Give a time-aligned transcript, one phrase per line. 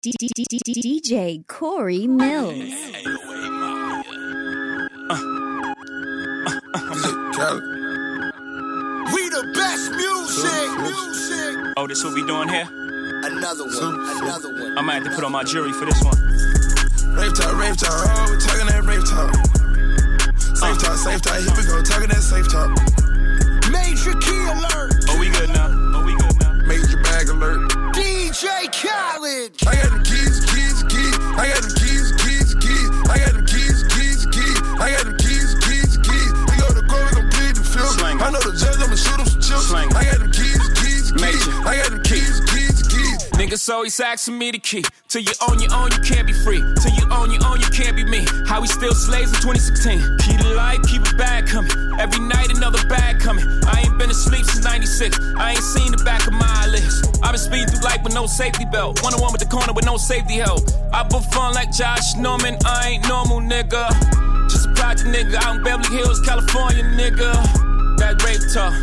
[0.00, 2.70] DJ Corey Millz.
[9.12, 10.70] We the best music.
[10.78, 11.74] Music.
[11.76, 12.68] Oh, this what we doing here?
[13.24, 13.98] Another one.
[14.22, 14.78] Another one.
[14.78, 16.14] I might have to put on my jury for this one.
[17.16, 19.34] Rave talk, rave talk, oh, we talking that rave talk.
[20.56, 22.70] Safe talk, safe talk, here we go, talking that safe talk.
[23.72, 24.94] Major key alert.
[25.10, 25.77] Oh, we good now.
[29.38, 29.52] Khaled.
[29.66, 31.14] I got them keys, keys, keys.
[31.38, 32.90] I got them keys, keys, keys.
[33.08, 34.58] I got them keys, keys, keys.
[34.80, 36.32] I got them keys, keys, keys.
[36.48, 38.02] We go to court, we gon' plead the field.
[38.02, 39.70] I know the judge, I'ma shoot him some chips.
[39.72, 41.48] I got them keys, keys, keys.
[41.64, 42.47] I got them keys.
[43.38, 44.84] Niggas always asking me the key.
[45.06, 46.58] Till you own your own, you can't be free.
[46.82, 48.26] Till you own your own, you can't be me.
[48.48, 50.18] How we still slaves in 2016.
[50.18, 51.70] Key to life, keep it bag coming.
[52.00, 53.46] Every night another bag coming.
[53.64, 55.20] I ain't been asleep since 96.
[55.38, 57.06] I ain't seen the back of my eyelids.
[57.22, 59.04] I've been speeding through life with no safety belt.
[59.04, 60.66] One on one with the corner with no safety help.
[60.92, 62.58] I put fun like Josh Norman.
[62.66, 63.86] I ain't normal, nigga.
[64.50, 67.30] Just a project nigga out in Beverly Hills, California, nigga.
[68.02, 68.74] That rape talk.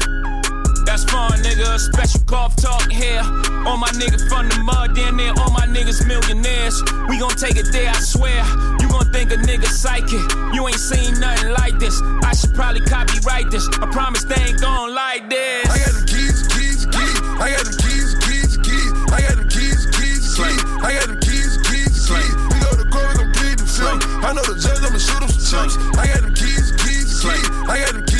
[0.95, 1.75] That's fun, nigga.
[1.77, 3.19] Special golf talk here.
[3.67, 6.79] All my niggas from the mud, damn near all my niggas millionaires.
[7.11, 8.39] We gon' take it there, I swear.
[8.79, 10.23] You gon' think a nigga psychic.
[10.55, 11.99] You ain't seen nothing like this.
[12.23, 13.67] I should probably copyright this.
[13.83, 15.67] I promise they ain't gon' like this.
[15.67, 17.19] I got them keys, keys, keys.
[17.43, 18.91] I got them keys, keys, keys.
[19.11, 20.61] I got them keys, keys, keys.
[20.79, 22.33] I got them keys, keys, keys.
[22.55, 23.99] We go to court, gon' plead the field.
[24.23, 25.75] I know the judge, I'ma shoot him some chips.
[25.99, 27.43] I got them keys, keys, keys.
[27.67, 28.14] I got keys, keys,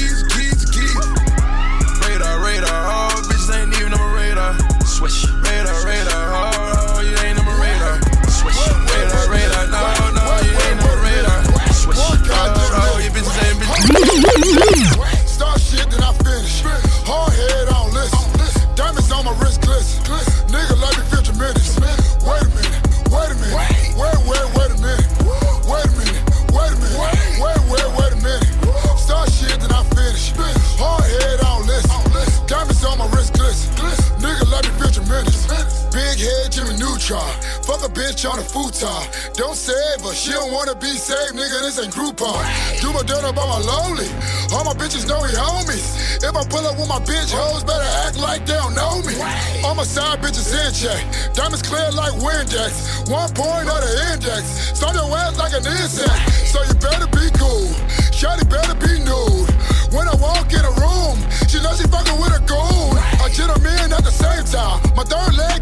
[37.95, 38.91] bitch on a futon.
[39.33, 40.13] Don't save her.
[40.13, 41.63] She don't wanna be saved, nigga.
[41.63, 42.44] This ain't Groupon.
[42.83, 44.11] Do my dirt on my lonely.
[44.51, 46.19] All my bitches know we homies.
[46.19, 49.16] If I pull up with my bitch hoes, better act like they don't know me.
[49.63, 51.01] All my side bitches in check.
[51.34, 53.07] Diamonds clear like Windex.
[53.09, 54.44] One point of the index.
[54.75, 56.19] Start your ass like an insect.
[56.51, 57.72] So you better be cool.
[58.11, 59.50] Shawty better be nude.
[59.95, 61.16] When I walk in a room,
[61.47, 62.85] she knows she fucking with a goon.
[63.35, 64.79] Them in at the same time.
[64.95, 65.54] My third leg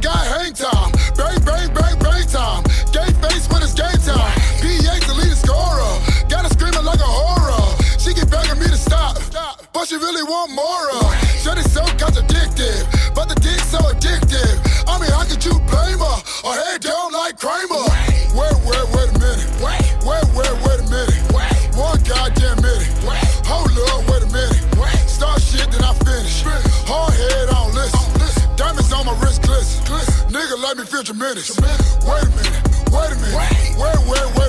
[14.03, 14.59] addictive.
[14.87, 16.17] I mean, how could you blame her?
[16.43, 17.87] Her head down like Kramer.
[18.35, 19.47] Wait, wait, wait a minute.
[19.63, 21.23] Wait, wait, wait, wait a minute.
[21.31, 22.91] Wait, one goddamn minute.
[23.07, 24.59] Wait, Hold up, wait a minute.
[24.75, 26.43] Wait, Start shit, then I finish.
[26.87, 28.55] Hard head on listen.
[28.55, 29.83] Diamonds on my wrist glisten.
[30.29, 31.49] Nigga let me feel tremendous.
[31.55, 33.35] Wait a minute, wait a minute.
[33.35, 34.37] Wait, wait, wait.
[34.37, 34.42] Wait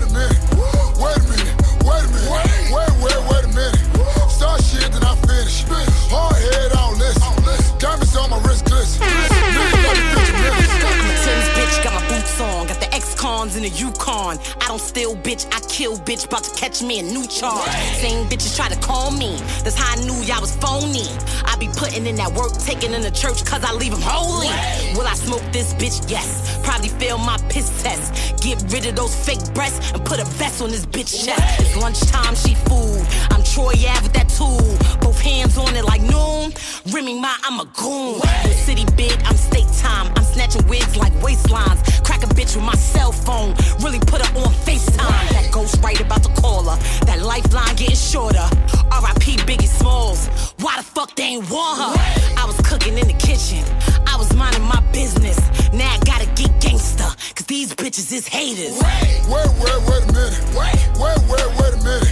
[13.65, 14.39] the Yukon.
[14.61, 17.71] I don't steal, bitch, I kill, bitch, about to catch me a new charge.
[17.97, 21.09] Same bitches try to call me, that's how I knew y'all was phony.
[21.47, 24.53] I be putting in that work, taking in the church, cause I leave them holy.
[24.95, 26.11] Will I smoke this bitch?
[26.11, 26.61] Yes.
[26.63, 28.34] Probably fail my piss test.
[28.45, 31.61] Get rid of those fake breasts and put a vest on this bitch chest.
[31.61, 33.01] It's lunchtime, she food.
[33.31, 34.61] I'm Troy Ave with that tool.
[35.01, 36.53] Both hands on it like noon.
[36.93, 38.21] Rimming my, I'm a goon.
[38.45, 40.13] The city big, I'm state time.
[40.15, 41.81] I'm snatching wigs like waistlines.
[42.05, 43.55] Crack a bitch with my cell phone.
[43.81, 45.33] Really put her on FaceTime.
[45.33, 46.77] That ghost right about to call her.
[47.07, 48.47] That lifeline getting shorter.
[48.93, 49.39] R.I.P.
[49.49, 50.29] Biggie Smalls.
[50.61, 51.95] Why the fuck they ain't want her?
[52.37, 53.65] I was cooking in the kitchen.
[54.07, 55.39] I was minding my business.
[55.73, 57.09] Now I gotta get gangster.
[57.35, 58.75] Cause these bitches is haters.
[58.83, 60.35] Wait, wait, wait a minute.
[60.59, 62.11] Wait, wait, wait, wait a minute.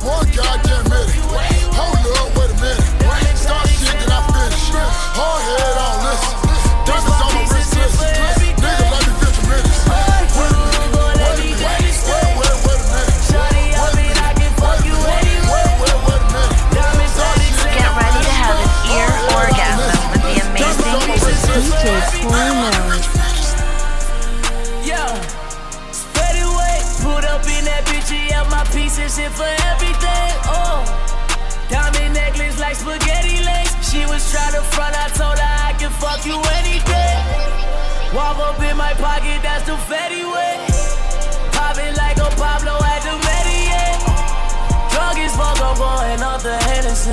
[0.00, 1.12] One goddamn minute.
[1.76, 2.88] Hold up, wait a minute.
[3.36, 4.72] Start shit, then I finish.
[4.72, 6.40] Hard head on listen.
[6.88, 8.08] Diamonds on my wrist listen.
[8.64, 9.84] Nigga let me feel tremendous.
[22.24, 22.97] Wait a minute, wait a
[28.98, 30.30] relationship for everything.
[30.50, 30.82] Oh,
[31.70, 33.90] diamond necklace like spaghetti links.
[33.90, 37.14] She was trying to front, I told her I can fuck you any day.
[38.14, 40.58] Walk up in my pocket, that's the Fetty way.
[41.52, 44.02] Popping like a Pablo at the Mediate.
[44.90, 47.12] Drug is fuck, I'm going off the Hennessy.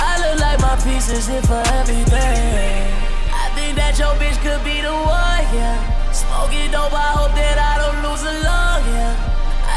[0.00, 2.88] I look like my pieces here for everything.
[3.34, 6.12] I think that your bitch could be the one, yeah.
[6.12, 8.73] Smoking dope, I hope that I don't lose a lung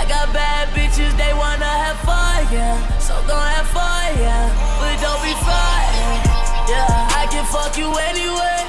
[0.08, 2.80] got bad bitches, they wanna have fun, yeah.
[3.00, 4.48] So gon' have fun, yeah.
[4.80, 6.20] But don't be flying,
[6.72, 7.20] yeah.
[7.22, 8.64] I can fuck you anyway.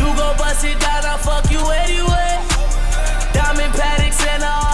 [0.00, 2.40] You gon' bust it down, I'll fuck you anyway.
[3.32, 4.69] Diamond paddocks and a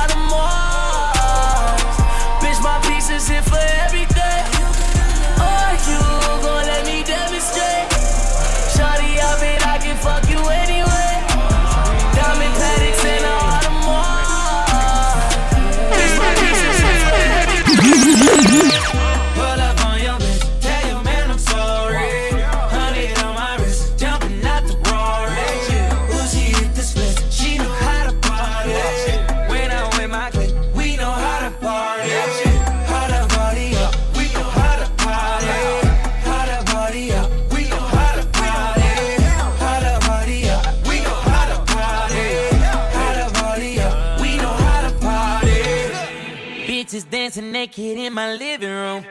[47.76, 49.04] naked in my living room.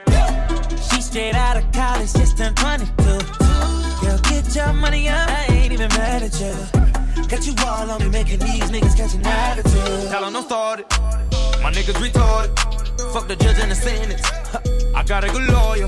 [0.89, 3.03] She straight out of college, just turned 22.
[4.01, 6.53] Girl, get your money up, I ain't even mad at you.
[7.27, 10.09] Got you all on me, making these niggas catch an attitude.
[10.09, 10.87] Tell 'em don't start it.
[11.61, 12.53] My niggas retarded.
[13.13, 14.23] Fuck the judge and the sentence.
[14.95, 15.87] I got a good lawyer.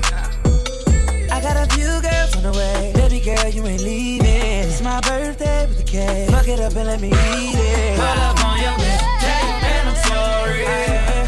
[1.30, 2.92] I got a few girls on the way.
[2.94, 4.68] Baby girl, you ain't leaving.
[4.70, 6.30] It's my birthday with the cake.
[6.30, 7.96] Fuck it up and let me eat it.
[7.96, 11.27] Pull up on your your man I'm sorry.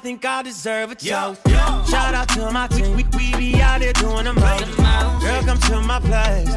[0.00, 1.46] Think I deserve a toast.
[1.90, 2.96] Shout out to my team.
[2.96, 4.76] We, we be out there doing the most.
[5.20, 6.48] Girl, come to my place.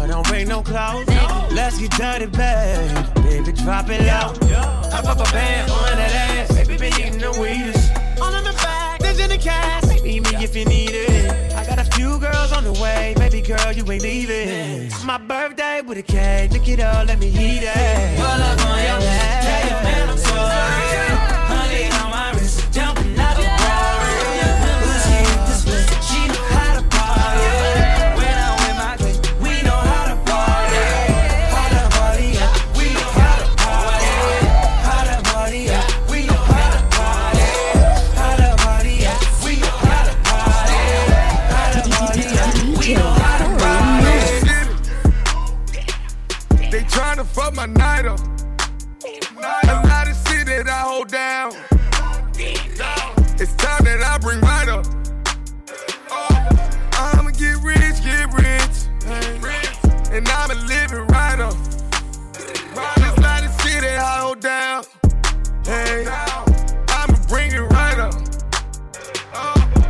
[0.00, 1.06] I don't bring no clothes.
[1.52, 3.14] Let's get dirty, babe.
[3.22, 4.32] Baby, drop it low.
[4.90, 6.54] I pop a band on that ass.
[6.54, 7.92] Baby, been eating the weedest.
[8.20, 9.84] All in the bag, there's in the cash.
[10.02, 11.30] Meet me if you need it.
[11.54, 13.14] I got a few girls on the way.
[13.18, 14.90] Baby girl, you ain't leaving.
[15.04, 16.52] My birthday with a cake.
[16.52, 18.16] Look it up, let me eat it.
[18.16, 19.42] Pull up on your back.
[19.42, 21.45] Tell your man I'm sorry.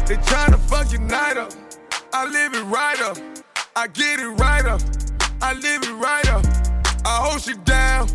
[0.06, 1.51] They tryna fuck your night up.
[2.13, 3.19] I live it right up.
[3.75, 4.81] I get it right up.
[5.43, 6.44] I live it right up.
[7.05, 8.08] I hold you down,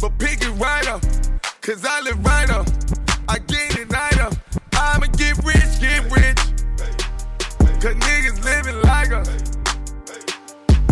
[0.00, 1.02] but pick it right up.
[1.60, 2.66] Cause I live right up.
[3.28, 4.32] I get it right up.
[4.72, 6.38] I'ma get rich, get rich.
[7.82, 9.28] Cause niggas living like us.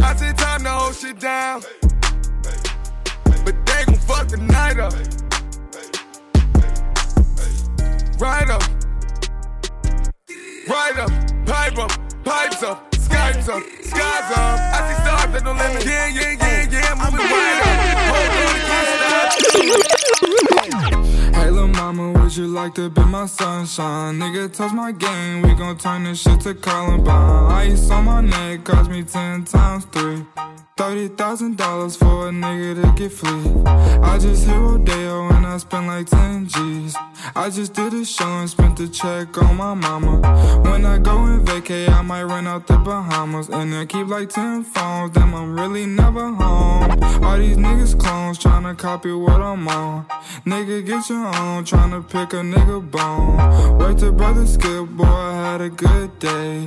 [0.02, 1.62] I said time to hold shit down.
[3.46, 4.92] But they gon' fuck the night up.
[8.20, 8.83] Right up.
[10.66, 11.10] Right up.
[11.44, 11.90] Pipe up.
[12.24, 12.90] Pipes up.
[12.92, 13.62] Skypes up.
[13.82, 14.58] Skies up.
[14.72, 15.64] I see stars that don't me.
[15.84, 16.94] Yeah, yeah, yeah, yeah.
[16.94, 17.66] Moving right up.
[18.10, 19.28] Hold on, can't stop.
[21.34, 24.18] Hey, lil' mama, would you like to be my sunshine?
[24.18, 27.52] Nigga, touch my game, we gon' turn this shit to Columbine.
[27.52, 29.84] Ice on my neck cost me 10 times
[30.76, 31.08] 3.
[31.08, 33.62] $30,000 for a nigga to get free.
[33.64, 36.96] I just hit Rodeo and I spent like 10 G's.
[37.36, 40.16] I just did a show and spent the check on my mama.
[40.62, 43.50] When I go and vacay, I might run out the Bahamas.
[43.50, 46.90] And then keep like 10 phones, damn, I'm really never home.
[47.22, 50.06] All these niggas clones tryna copy what I'm on.
[50.44, 53.78] Nigga, get your own, tryna pick a nigga bone.
[53.78, 56.66] Worked to brother Skip, boy, I had a good day.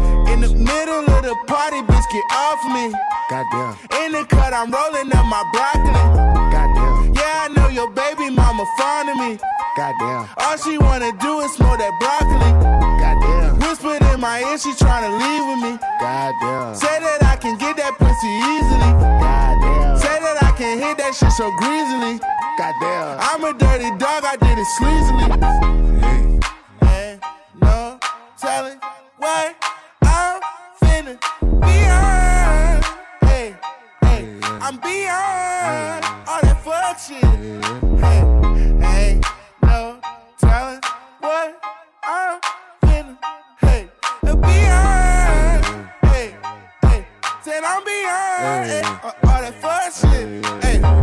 [0.31, 2.93] In the middle of the party, bitch, get off me.
[3.29, 3.77] Goddamn.
[4.03, 6.03] In the cut, I'm rolling up my broccoli.
[6.51, 7.13] Goddamn.
[7.15, 9.39] Yeah, I know your baby mama fond of me.
[9.77, 10.27] Goddamn.
[10.37, 12.51] All she wanna do is smoke that broccoli.
[12.99, 13.59] Goddamn.
[13.63, 15.79] Whispered in my ear, she tryna leave with me.
[15.99, 16.75] Goddamn.
[16.75, 18.91] Say that I can get that pussy easily.
[19.23, 19.97] Goddamn.
[19.97, 22.19] Say that I can hit that shit so greasily.
[22.59, 23.17] Goddamn.
[23.23, 25.27] I'm a dirty dog, I did it sleazily.
[26.83, 27.15] Hey.
[27.15, 27.23] Ain't
[27.61, 27.97] no
[28.37, 28.77] telling
[29.17, 29.55] what
[34.71, 36.63] I'm beyond all that
[36.97, 37.21] shit.
[37.99, 38.21] Hey,
[38.87, 39.25] ain't
[39.61, 39.99] no
[40.37, 40.79] telling
[41.19, 41.59] what
[42.05, 42.39] I'm
[42.81, 43.17] finna.
[43.59, 43.89] Hey,
[44.23, 45.65] beyond.
[46.03, 46.35] Hey,
[46.83, 47.05] hey,
[47.41, 49.61] said I'm beyond eh, all that
[49.93, 50.45] shit.
[50.63, 51.00] Hey.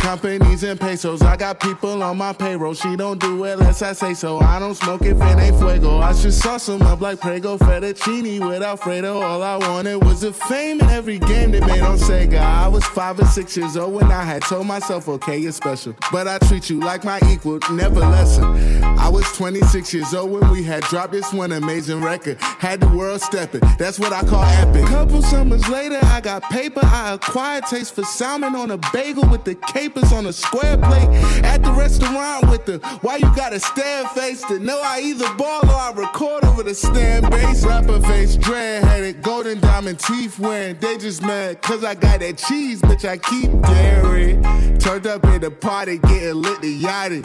[0.00, 1.22] Companies and pesos.
[1.22, 2.74] I got people on my payroll.
[2.74, 4.38] She don't do it unless I say so.
[4.40, 5.98] I don't smoke if it ain't fuego.
[5.98, 9.20] I should sauce them up like Prego fettuccine with Alfredo.
[9.20, 12.40] All I wanted was the fame in every game they made on Sega.
[12.40, 15.94] I was five or six years old when I had told myself, okay, you're special.
[16.10, 18.44] But I treat you like my equal, never lesser.
[18.84, 22.38] I was 26 years old when we had dropped this one amazing record.
[22.40, 23.60] Had the world stepping.
[23.78, 24.86] That's what I call epic.
[24.86, 26.80] Couple summers later, I got paper.
[26.82, 29.54] I acquired taste for salmon on a bagel with the
[29.88, 31.08] capers on a square plate.
[31.44, 35.64] At the restaurant with the why you gotta stand face to know I either ball
[35.64, 37.64] or I record over the stand bass.
[37.64, 40.78] Rapper face, dread headed, golden diamond teeth wearing.
[40.78, 43.08] They just mad cause I got that cheese, bitch.
[43.08, 44.42] I keep daring.
[44.78, 47.24] Turned up at the party, getting lit to yachty.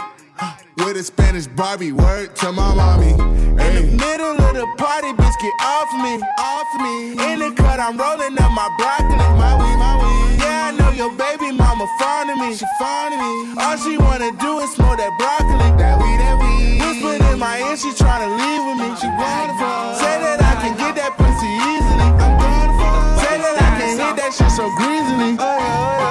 [0.78, 3.12] With a Spanish Barbie, word to my mommy.
[3.12, 7.34] In the middle of the party, bitch, get off me, off me.
[7.34, 10.23] In the cut, I'm rolling up my broccoli, my weed, my weed.
[10.44, 13.34] Yeah, I know your baby mama fond of me, she fond of me.
[13.64, 16.84] All she wanna do is smoke that broccoli, that weed, that weed.
[16.84, 19.96] Whispered in my ear, she tryna leave with me, she wanna.
[20.04, 22.36] Say that I can get that pussy easily, I'm
[22.80, 23.18] fall.
[23.24, 25.40] Say that I can hit that shit so greasily.
[25.40, 26.03] Oh, I'm oh,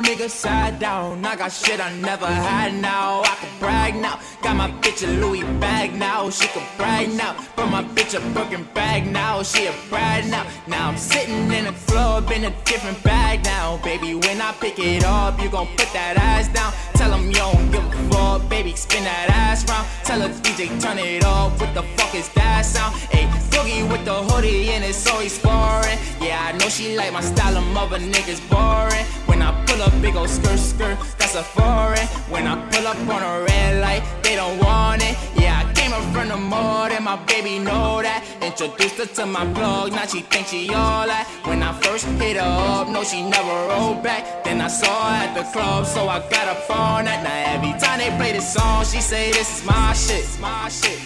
[0.00, 1.24] Nigga, side down.
[1.24, 3.22] I got shit I never had now.
[3.22, 4.20] I can brag now.
[4.42, 6.30] Got my bitch a Louis bag now.
[6.30, 7.34] She can brag now.
[7.56, 9.42] But my bitch a Birkin bag now.
[9.42, 10.46] She a bride now.
[10.68, 13.78] Now I'm sitting in a club in a different bag now.
[13.82, 16.72] Baby, when I pick it up, you gon' put that ass down.
[16.94, 19.86] Tell him you don't give a fuck, baby, spin that ass round.
[20.04, 21.60] Tell her DJ, turn it off.
[21.60, 22.94] What the fuck is that sound?
[23.10, 25.98] Ayy, boogie with the hoodie and it's always foreign.
[26.20, 29.06] Yeah, I know she like my style, of mother niggas boring.
[29.48, 32.06] I pull up, big old skirt, skirt, that's a foreign.
[32.28, 35.16] When I pull up on a red light, they don't want it.
[35.40, 38.20] Yeah, I came up from the mud and my baby know that.
[38.42, 41.26] Introduced her to my plug, now she think she all that.
[41.44, 44.44] When I first hit her up, no, she never rolled back.
[44.44, 47.24] Then I saw her at the club, so I got up on that.
[47.24, 50.68] Now every time they play this song, she say this is my shit, it's my
[50.68, 51.00] shit.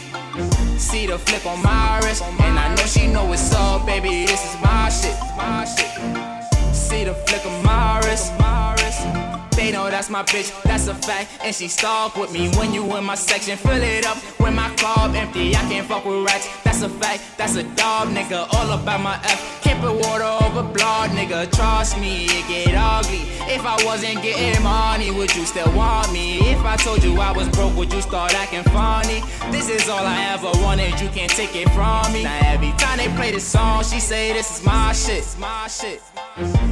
[0.80, 4.26] See the flip on my wrist, and I know she know what's up, baby.
[4.26, 6.41] This is my shit, my shit.
[6.92, 8.32] See the flick of my wrist.
[9.62, 11.30] They know that's my bitch, that's a fact.
[11.44, 13.56] And she stalk with me when you in my section.
[13.56, 15.54] Fill it up when my club empty.
[15.54, 17.22] I can't fuck with rats, that's a fact.
[17.38, 18.52] That's a dog, nigga.
[18.52, 19.62] All about my F.
[19.62, 21.48] Can't put water over blood, nigga.
[21.52, 23.20] Trust me, it get ugly.
[23.54, 26.40] If I wasn't getting money, would you still want me?
[26.50, 29.22] If I told you I was broke, would you start acting funny?
[29.52, 32.24] This is all I ever wanted, you can't take it from me.
[32.24, 36.02] Now every time they play this song, she say this is my shit, my shit.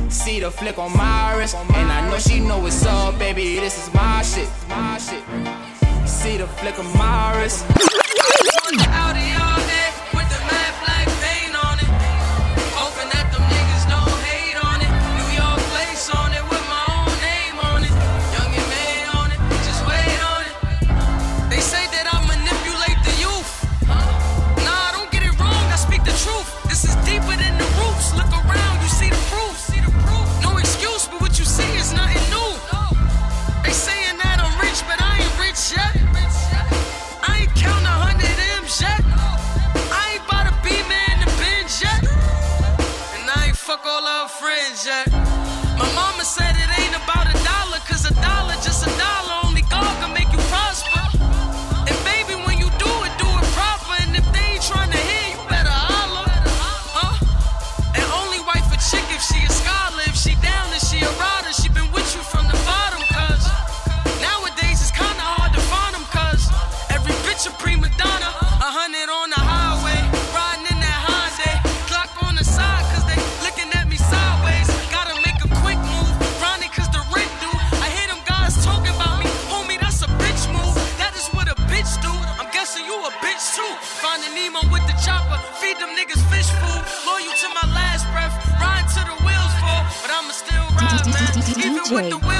[0.08, 3.56] See the flick on my wrist, and I know she know what's up, baby.
[3.56, 5.22] This is my shit, my shit.
[6.08, 7.64] See the flick of my wrist.
[8.88, 9.89] Audi all
[44.52, 45.09] Yeah.
[84.40, 85.38] Nemo with the chopper.
[85.60, 86.82] Feed them niggas fish food.
[87.06, 88.32] Loyal to my last breath.
[88.58, 89.84] Ride to the wheels fall.
[90.00, 91.32] But I'ma still ride, man.
[91.60, 92.39] Even with the wheels.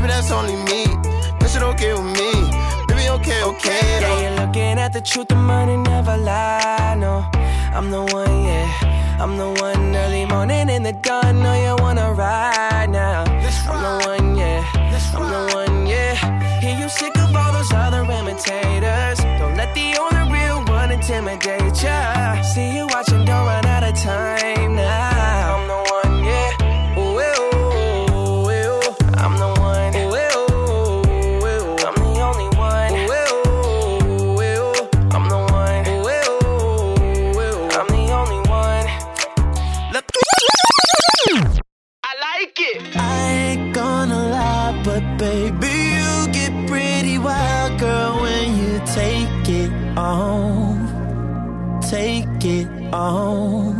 [0.00, 0.86] Baby, that's only me.
[1.40, 2.32] That shit okay with me.
[2.88, 4.00] Baby, okay, okay.
[4.00, 4.06] Though.
[4.06, 6.94] Yeah, you're looking at the truth, the money never lie.
[6.96, 7.28] No,
[7.76, 9.20] I'm the one, yeah.
[9.20, 11.42] I'm the one early morning in the dawn.
[11.42, 13.24] No, you wanna ride now.
[13.68, 14.64] I'm the one, yeah.
[15.14, 16.14] I'm the one, yeah.
[16.60, 19.18] Hear you sick of all those other imitators.
[19.38, 22.19] Don't let the only real one intimidate you.
[52.92, 53.72] Oh,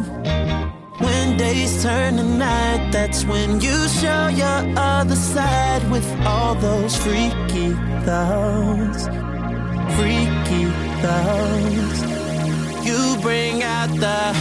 [0.98, 6.96] When days turn to night, that's when you show your other side with all those
[6.96, 7.72] freaky
[8.04, 9.06] thoughts.
[9.96, 10.64] Freaky
[11.02, 12.00] thoughts.
[12.86, 14.34] You bring out the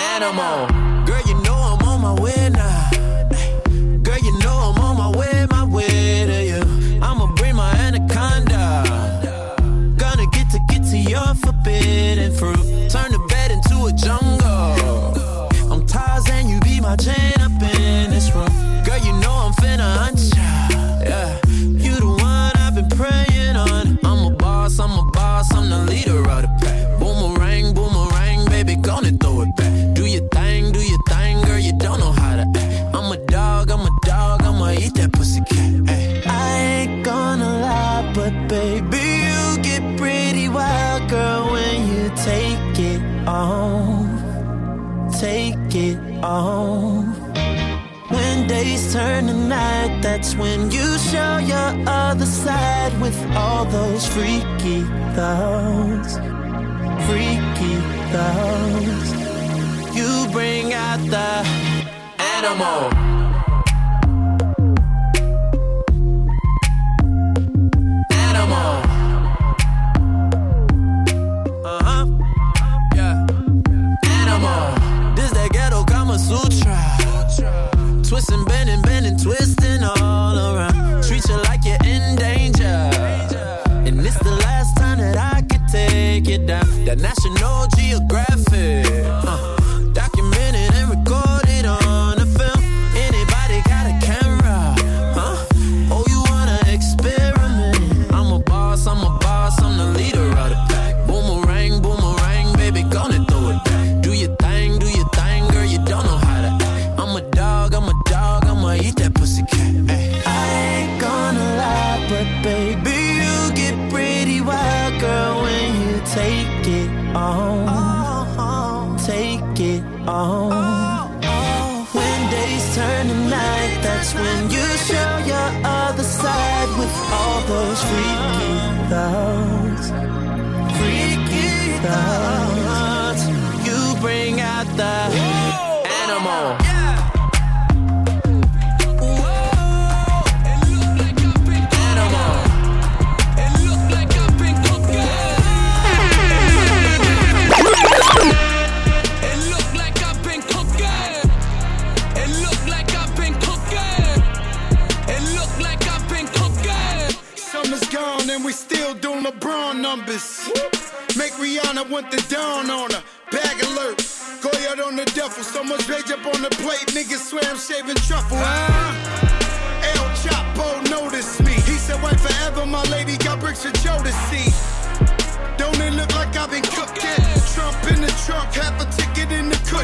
[0.00, 0.68] animal.
[1.04, 2.87] Girl, you know I'm on my way now
[48.98, 54.80] turn to night, that's when you show your other side with all those freaky
[55.14, 56.14] thoughts.
[57.06, 57.76] Freaky
[58.12, 59.10] thoughts.
[59.96, 61.30] You bring out the
[62.18, 62.90] animal.
[62.90, 63.07] Animal.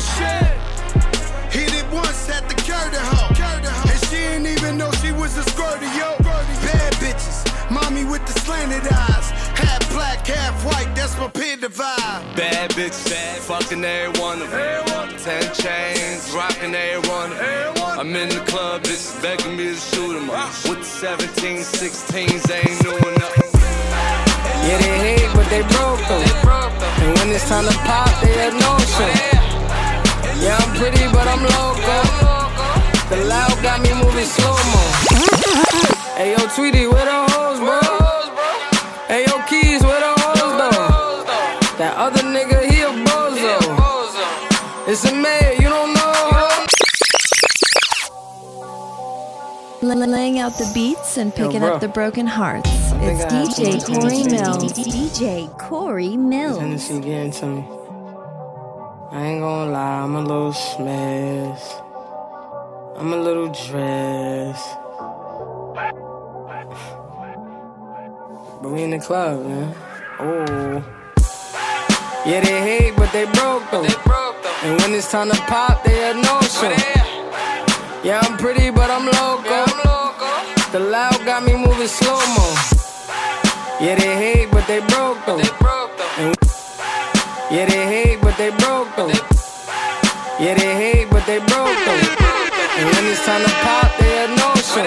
[0.01, 1.51] Ticket in.
[1.51, 3.31] Hit it once, had to curve the hoe.
[3.91, 6.17] And she didn't even know she was a squirter, yo.
[6.23, 9.31] Bad bitches, mommy with the slanted eyes.
[9.55, 12.23] Half black, half white, that's my peer divide.
[12.35, 14.85] Bad bitch, bad, fucking every one of them.
[15.19, 17.75] Ten chains, rocking every one of them.
[18.01, 20.51] I'm in the club, bitches begging me to shoot 'em up.
[20.69, 23.37] With the 17, 16s, ain't new enough.
[24.67, 26.25] Yeah, they hate, but they broke though.
[27.03, 29.44] And when it's time to pop, they have no show.
[30.43, 31.97] Yeah, I'm pretty, but I'm loco.
[33.11, 34.83] The loud got me moving slow mo.
[36.17, 37.81] Hey, yo, Tweety, where the hoes, bro?
[39.09, 41.25] Hey, yo, Keys, where the hoes, though?
[41.79, 43.57] That other nigga, he a bozo.
[44.89, 46.05] It's a mayor, you don't know.
[50.07, 51.75] Laying out the beats and picking bro.
[51.75, 52.71] up the broken hearts.
[52.71, 54.23] It's DJ Corey.
[54.25, 54.73] Millz.
[54.73, 56.59] DJ Corey Millz.
[56.59, 57.84] Tennessee getting to me.
[59.15, 61.81] I ain't gonna lie, I'm a little smashed.
[62.97, 64.77] I'm a little dressed.
[68.61, 69.73] But we in the club, man.
[70.19, 70.83] Oh.
[72.27, 73.87] Yeah, they hate, but they broke though.
[74.65, 76.75] And when it's time to pop, they had no show.
[78.03, 79.65] Yeah, I'm pretty, but I'm loco.
[80.73, 82.49] The loud got me moving slow mo.
[83.81, 85.39] Yeah, they hate, but they broke though.
[86.19, 86.37] And
[87.55, 89.15] yeah, they hate, but they broke though.
[90.43, 92.03] Yeah, they hate, but they broke though.
[92.75, 94.83] And when it's time to pop, they had no show.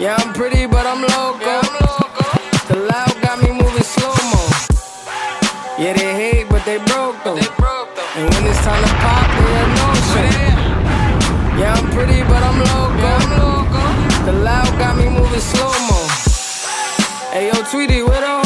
[0.00, 1.60] Yeah, I'm pretty, but I'm loco.
[2.72, 4.48] The loud got me moving slow mo.
[5.76, 7.36] Yeah, they hate, but they broke though.
[7.36, 10.24] And when it's time to pop, they had no show.
[11.60, 13.12] Yeah, I'm pretty, but I'm loco.
[14.24, 16.00] The loud got me moving slow mo.
[17.30, 18.45] Hey, yo, Tweety, where the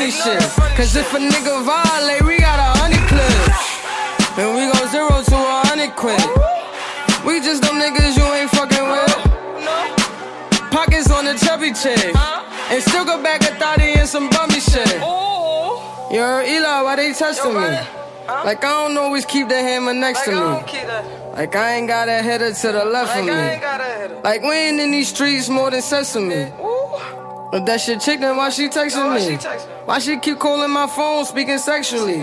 [0.00, 0.40] funny shit.
[0.76, 4.38] Cause if a nigga violate, we got a hundred clips.
[4.38, 6.20] And we go zero to a hundred quid.
[7.26, 10.70] We just them niggas you ain't fucking with.
[10.70, 12.14] Pockets on the chubby chick.
[12.70, 15.00] And still go back a thotty and some bummy shit.
[16.10, 17.60] Yo, Eli, why they testing me?
[17.60, 20.38] Like I don't always keep the hammer next to me.
[21.34, 24.22] Like I ain't got a header to the left of me.
[24.22, 26.52] Like we ain't in these streets more than sesame.
[27.50, 29.36] But that shit chicken, why she texting me?
[29.84, 32.22] Why she keep calling my phone, speaking sexually?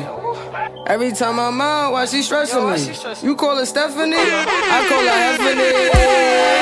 [0.87, 3.27] Every time I'm out, why she stressing me?
[3.27, 4.15] You call her Stephanie?
[4.15, 5.91] I call her Stephanie.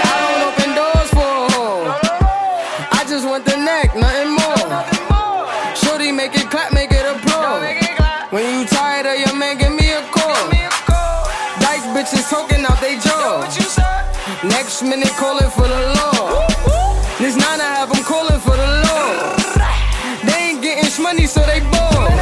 [0.02, 1.86] I don't open doors for a hoe.
[2.92, 5.76] I just want the neck, nothing more.
[5.76, 7.62] Shorty, make it clap, make it a pro.
[8.32, 10.50] When you tired of your man, give me a call.
[11.62, 13.46] Dyke bitches talking out they jaw.
[14.44, 16.15] Next minute calling for the law.
[21.16, 22.14] Money, so they bored.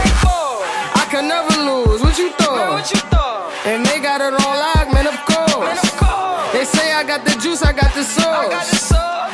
[1.02, 2.02] I can never lose.
[2.02, 2.92] What you thought?
[3.66, 5.08] And they got it on lock, man.
[5.08, 5.82] Of course.
[6.54, 8.92] They say I got the juice, I got the sauce.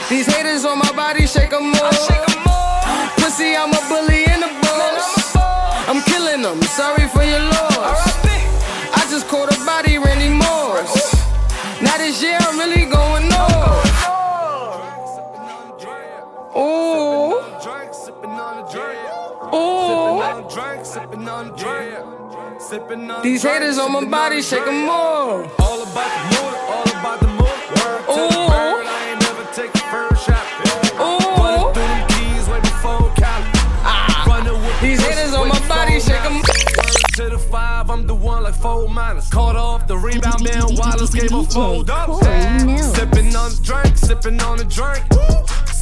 [0.10, 1.92] These haters on my body, shake 'em more.
[2.08, 2.82] Shake them more.
[3.20, 5.36] Pussy, I'm a bully in the boss.
[5.90, 6.62] I'm killing them.
[6.80, 8.02] Sorry for your loss.
[9.00, 10.92] I just caught a body, Randy Moss.
[11.82, 13.00] Now this year I'm really going.
[16.58, 16.89] Ooh.
[19.54, 20.22] Ooh.
[23.24, 25.50] These haters on my body, shake 'em more.
[25.60, 27.60] All about the mood, all about the mood.
[27.78, 28.50] Word to the oh.
[28.50, 30.46] bird, I ain't never take a first shot.
[31.00, 31.18] Oh.
[31.40, 33.46] Running through them keys way before Cali.
[33.84, 34.24] Ah.
[34.28, 36.36] Running with These haters on my body, shake 'em.
[36.36, 39.30] Word to the five, I'm the one like four minus.
[39.30, 40.64] Caught off the rebound, man.
[40.76, 42.10] Wallace gave a fold up.
[42.96, 45.04] Sipping on the drink, sipping on the drink.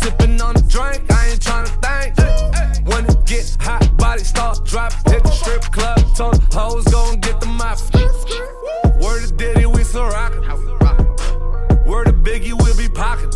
[0.07, 2.87] Sipping on the drink, I ain't tryna think.
[2.87, 5.11] When it get hot, body start dropping.
[5.11, 7.77] Hit the strip club, told hoes gon' get the mop.
[9.03, 10.47] Word to Diddy, we so rockin'.
[11.85, 13.31] Word to Biggie, we'll be pockin'.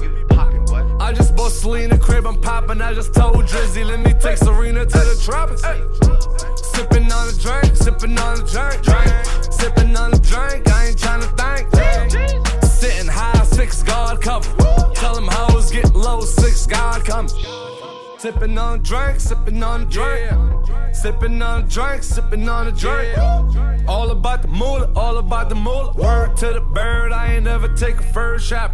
[1.01, 2.81] I just bought Selena crib, I'm poppin'.
[2.81, 5.63] I just told Drizzy, let me take Serena to the tropics.
[5.63, 9.11] Sippin' on the drink, sippin' on the drink, drink.
[9.51, 12.60] Sippin' on the drink, I ain't tryna think.
[12.81, 14.49] Sitting high, six guard cover.
[14.95, 17.27] Tell them hoes get low, six guard come.
[17.27, 20.31] Sippin' on the drink, sippin' on the drink.
[20.91, 23.15] Sippin' on the drink, sippin' on the drink.
[23.87, 25.93] All about the moolah, all about the moolah.
[25.93, 28.73] Word to the bird, I ain't never take a first shot.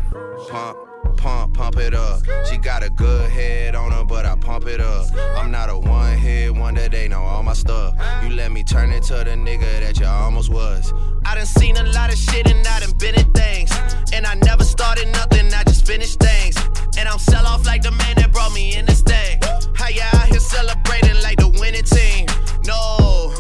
[0.50, 0.87] Pump,
[1.18, 2.22] pump, pump it up.
[2.50, 5.08] She got a good head on her, but I pump it up.
[5.36, 7.96] I'm not a one hit wonder, they know all my stuff.
[8.24, 10.94] You let me turn into the nigga that you almost was.
[11.26, 13.72] I done seen a lot of shit and I done been in things.
[14.14, 16.56] And I never started nothing, I just finished things.
[16.98, 19.40] And I'm sell off like the man that brought me in this thing.
[19.76, 22.26] How ya out here celebrating like the winning team?
[22.66, 23.34] No,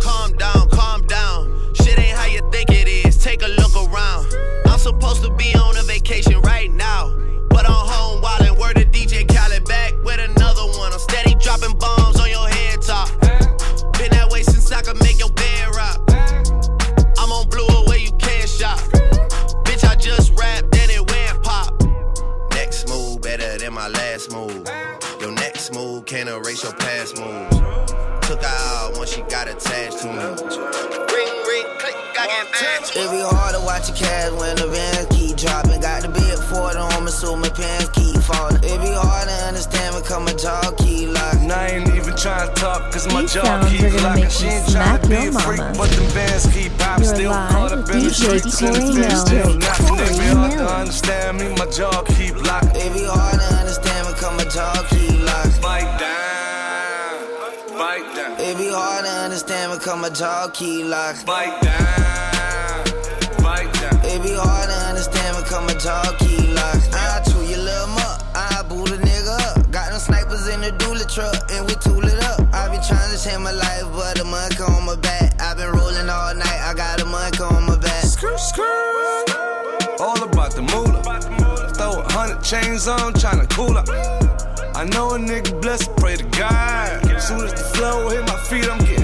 [0.00, 1.74] calm down, calm down.
[1.74, 3.18] Shit ain't how you think it is.
[3.18, 4.51] Take a look around.
[4.82, 7.16] Supposed to be on a vacation right now.
[7.50, 10.92] But I'm home wildin', word to DJ Khaled back with another one.
[10.92, 13.08] I'm steady dropping bombs on your head top.
[13.96, 16.02] Been that way since I could make your bed rock.
[17.16, 18.80] I'm on blue away, you can't shop.
[19.62, 21.80] Bitch, I just rapped and it went pop.
[22.50, 24.66] Next move better than my last move.
[25.20, 27.56] Your next move can't erase your past moves.
[28.26, 31.41] Took her out once she got attached to me.
[32.24, 35.80] It be hard to watch your cash when the bands keep dropping.
[35.80, 38.62] Got the big Ford on me, so my pants keep falling.
[38.62, 41.50] It be hard to understand because my jaw keep locking.
[41.50, 44.20] And I ain't even trying to talk, cause my These jaw sounds keep are gonna
[44.22, 45.78] make She you ain't trying smack to be your a freak, mama.
[45.78, 46.98] but them bands keep pop.
[47.02, 49.98] You're Still live caught up with in the DJ streets and the Corey still knocking.
[49.98, 52.76] It be hard to understand me, my jaw keep locking.
[52.78, 55.58] It be hard to understand because my jaw keep locking.
[55.58, 57.18] Bite down,
[57.74, 61.26] bite down, It be hard to understand because my jaw keep locking.
[61.26, 61.91] bite down, bite down.
[64.12, 66.92] It be hard to understand because my jaw keep locking.
[66.92, 69.70] I chew your little muck, I boot a nigga up.
[69.72, 72.44] Got them snipers in the dually truck and we tool it up.
[72.52, 75.40] I been trying to change my life, but a monk on my back.
[75.40, 78.04] I been rolling all night, I got a monk on my back.
[78.04, 79.32] Skirt, skirt.
[79.98, 81.00] All about the moolah.
[81.72, 83.88] Throw a hundred chains on, tryna cool up.
[84.76, 87.00] I know a nigga blessed, pray to God.
[87.18, 89.01] Soon as the flow hit my feet, I'm getting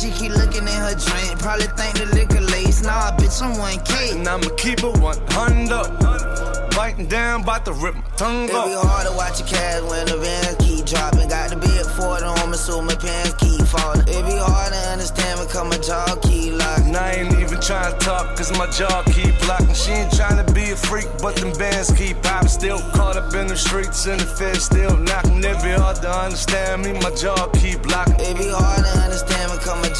[0.00, 2.82] She keep looking in her drink, probably think the liquor lace.
[2.82, 4.16] Nah, bitch, I'm 1K.
[4.16, 6.70] And I'ma keep it 100 up.
[6.74, 10.06] Biting down, bout to rip my tongue It be hard to watch your cash when
[10.06, 11.28] the bands keep dropping.
[11.28, 14.00] Got to the big Ford home, me, so my pants keep falling.
[14.08, 16.86] It be hard to understand because my jaw keep locking.
[16.86, 19.74] And I ain't even trying to talk, cause my jaw keep locking.
[19.74, 22.48] She ain't tryna be a freak, but them bands keep popping.
[22.48, 25.44] Still caught up in the streets and the feds still knocking.
[25.44, 28.16] It be hard to understand me, my jaw keep locking.
[28.16, 28.99] It be hard to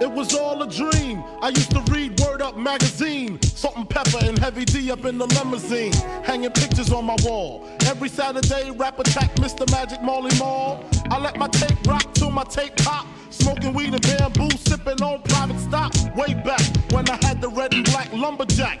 [0.00, 1.22] It was all a dream.
[1.40, 3.40] I used to read Word Up magazine.
[3.42, 5.92] Salt-n-Pepa and heavy D up in the limousine.
[6.24, 7.68] Hanging pictures on my wall.
[7.86, 9.70] Every Saturday, rap attack Mr.
[9.70, 10.84] Magic Marley Marl.
[11.10, 13.06] I let my tape rock till my tape pop.
[13.30, 15.92] Smoking weed and bamboo, sipping on private stock.
[16.16, 18.80] Way back when I had the red and black lumberjack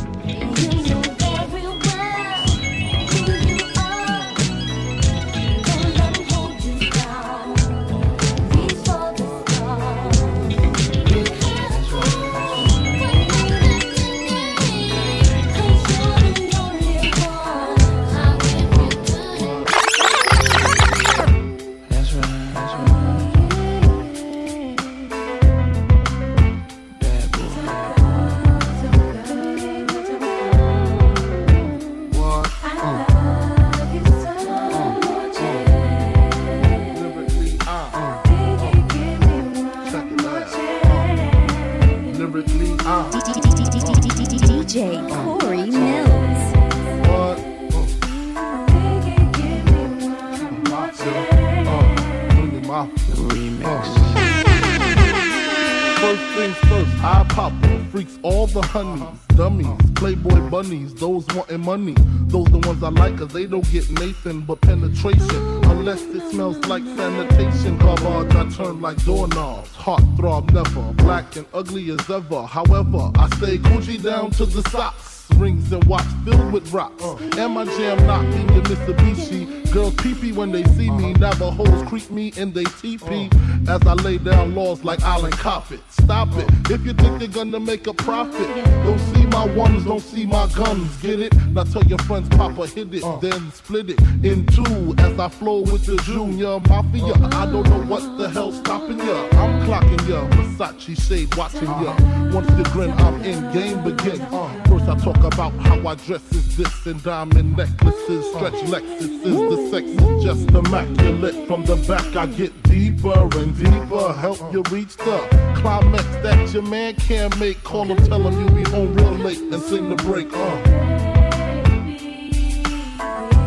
[64.91, 65.63] Penetration.
[65.65, 67.77] Unless it smells like sanitation.
[67.77, 69.69] Garbage I turn like doorknobs.
[69.71, 72.43] Heart throb never, black and ugly as ever.
[72.43, 75.27] However, I stay Gucci down to the socks.
[75.35, 77.03] Rings and watch filled with rocks.
[77.37, 79.60] And my jam knocking your Mitsubishi.
[79.71, 81.13] Girls pee when they see me.
[81.13, 81.31] Uh-huh.
[81.31, 83.29] Navajos creep me in they teepee.
[83.31, 83.75] Uh-huh.
[83.75, 85.79] As I lay down laws like Island Coppet.
[85.89, 86.49] Stop it.
[86.49, 86.73] Uh-huh.
[86.73, 88.47] If you think they're gonna make a profit,
[88.83, 90.97] don't see my ones, don't see my guns.
[90.97, 91.33] Get it?
[91.47, 93.17] Now tell your friends, Papa hit it, uh.
[93.17, 94.93] then split it in two.
[94.97, 97.13] As I flow with the Junior Mafia.
[97.31, 99.27] I don't know what the hell's stopping ya.
[99.33, 100.27] I'm clocking ya.
[100.31, 101.95] Versace shade watching ya.
[102.33, 104.19] Once you grin, I'm in game begin.
[104.67, 109.21] First I talk about how I dress is this and diamond necklaces, stretch Lexus is
[109.21, 111.47] the sex is just immaculate.
[111.47, 115.19] From the back I get deeper and deeper, help you reach the
[115.57, 117.63] climax that your man can't make.
[117.63, 120.31] Call him, tell him you be home real late and sing the break.
[120.33, 121.01] Uh.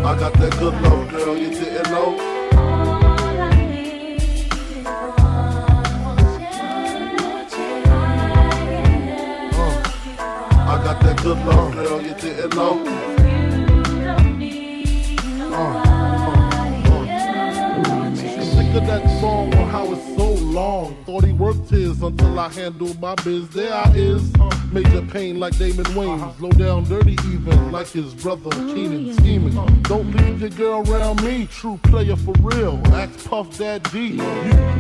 [0.05, 2.19] I got that good love, girl, you didn't know.
[10.67, 12.85] I got that good love, girl, you didn't know.
[15.57, 15.84] Uh,
[18.81, 20.97] that song on how it's so long.
[21.05, 23.49] Thought he worked his until I handled my biz.
[23.51, 24.33] There I is.
[24.73, 26.41] Major pain like Damon Wayans.
[26.41, 29.83] Low down dirty even like his brother oh, Keenen scheming.
[29.83, 31.47] Don't leave your girl around me.
[31.47, 32.81] True player for real.
[32.87, 34.15] Ask Puff Dad D.
[34.15, 34.23] You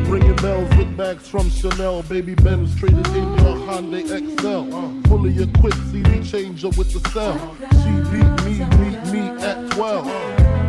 [0.07, 2.03] ringing bells with bags from Chanel.
[2.03, 4.64] Baby Benz traded in your Hyundai Excel.
[5.07, 7.38] Fully equipped CD changer with the cell.
[7.82, 10.07] She beat me, beat me at 12.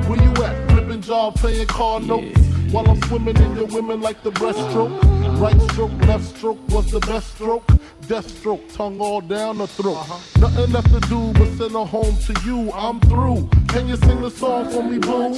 [0.07, 0.69] Where you at?
[0.69, 2.44] Flipping job, playing card notes.
[2.75, 5.01] While I'm swimming in your women like the breaststroke.
[5.39, 7.65] Right stroke, left stroke was the best stroke.
[8.09, 9.95] Death stroke, tongue all down the throat.
[9.95, 10.41] Uh-huh.
[10.41, 12.73] Nothing left to do but send her home to you.
[12.73, 13.49] I'm through.
[13.69, 15.35] Can you sing the song for me, boo?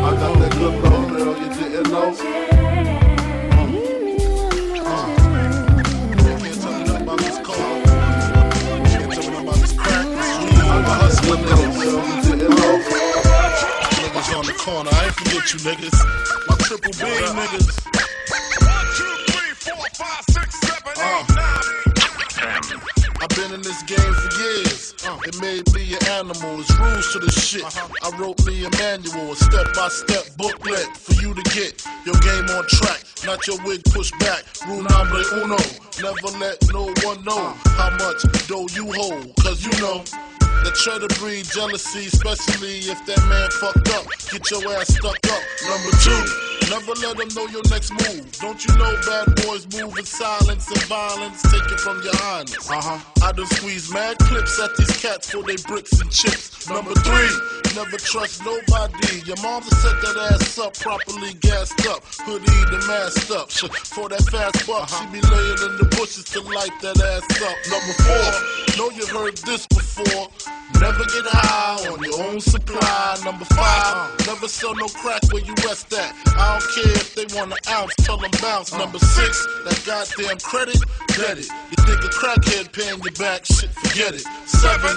[0.00, 2.16] I got that good love, girl, you didn't know.
[4.86, 5.14] Uh.
[11.34, 11.63] Niggas
[14.44, 15.98] on the corner, I ain't forget you niggas.
[16.48, 17.86] My triple B niggas.
[20.96, 21.24] Uh.
[23.20, 24.94] I've been in this game for years.
[25.06, 26.60] Uh, it made me an animal.
[26.60, 27.64] It's rules to the shit.
[28.02, 32.66] I wrote me a manual, a step-by-step booklet for you to get your game on
[32.68, 33.04] track.
[33.24, 34.44] Not your wig pushed back.
[34.68, 35.56] Rule number uno.
[36.02, 39.34] Never let no one know how much dough you hold.
[39.40, 40.04] Cause you know
[40.64, 44.08] that try to breed jealousy, especially if that man fucked up.
[44.32, 45.42] Get your ass stuck up.
[45.68, 48.30] Number two, never let them know your next move.
[48.40, 51.42] Don't you know bad boys move in silence and violence?
[51.42, 52.70] Take it from your highness.
[52.70, 52.98] Uh huh.
[53.22, 56.68] I done squeeze mad clips at these cats for they bricks and chips.
[56.68, 57.30] Number three,
[57.74, 59.20] never trust nobody.
[59.26, 63.50] Your mama set that ass up properly gassed up, hoodie the masked up.
[63.50, 67.56] For that fast buck, she be laying in the bushes to light that ass up.
[67.68, 70.28] Number four, know you heard this before.
[70.80, 73.16] Never get high on your own supply.
[73.24, 76.14] Number five, never sell no crack where you rest at.
[76.36, 78.72] I don't care if they want an ounce, tell them bounce.
[78.72, 78.78] Uh.
[78.78, 80.78] Number six, that goddamn credit,
[81.16, 81.48] get it.
[81.70, 84.24] You think a crackhead paying you back, shit, forget it.
[84.46, 84.96] Seven,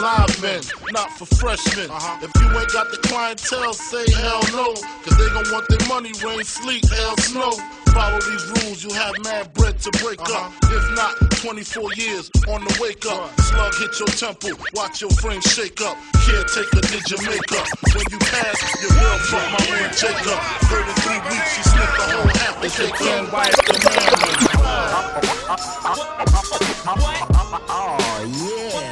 [0.00, 0.60] live men,
[0.92, 1.90] not for freshmen.
[2.22, 6.12] If you ain't got the clientele, say hell no, cause they gon' want their money,
[6.24, 7.52] rain, sleet, hell, snow.
[7.96, 10.52] Follow these rules, you have mad bread to break up.
[10.64, 13.32] If not, 24 years on the wake up.
[13.40, 15.96] Slug hit your temple, watch your frame shake up.
[16.26, 17.66] Caretaker did your makeup.
[17.96, 20.38] When you pass, your girl fuck my man Jacob.
[20.68, 23.00] 33 weeks, she sniffed the whole half apple cake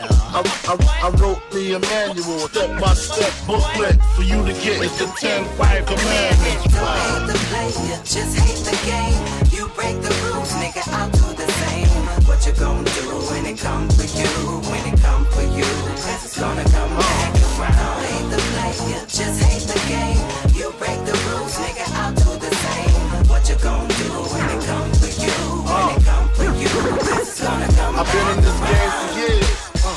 [0.09, 0.14] up.
[0.35, 0.75] I, I,
[1.07, 4.83] I wrote me a manual, step by step booklet for you to get.
[4.83, 6.75] It's the 10 five commandments.
[6.75, 9.15] Hate the player, just hate the game.
[9.55, 11.87] You break the rules, nigga, I'll do the same.
[12.27, 14.27] What you gonna do when it for you?
[14.75, 15.71] When it for you,
[16.03, 18.03] it's gonna come back around.
[18.03, 20.19] Hate the player, just hate the game.
[20.59, 21.04] You break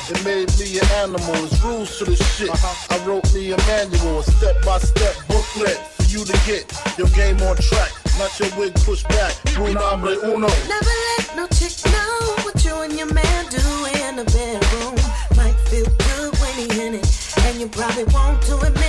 [0.09, 1.35] It made me an animal.
[1.43, 2.49] It's rules to this shit.
[2.53, 6.63] I wrote me a manual, a step by step booklet for you to get
[6.97, 7.91] your game on track.
[8.17, 9.35] Not your wig pushed back.
[9.57, 10.47] Rule number uno.
[10.47, 13.67] Never let no chick know what you and your man do
[13.99, 14.95] in the bedroom.
[15.35, 18.86] Might feel good when he in it, and you probably want to admit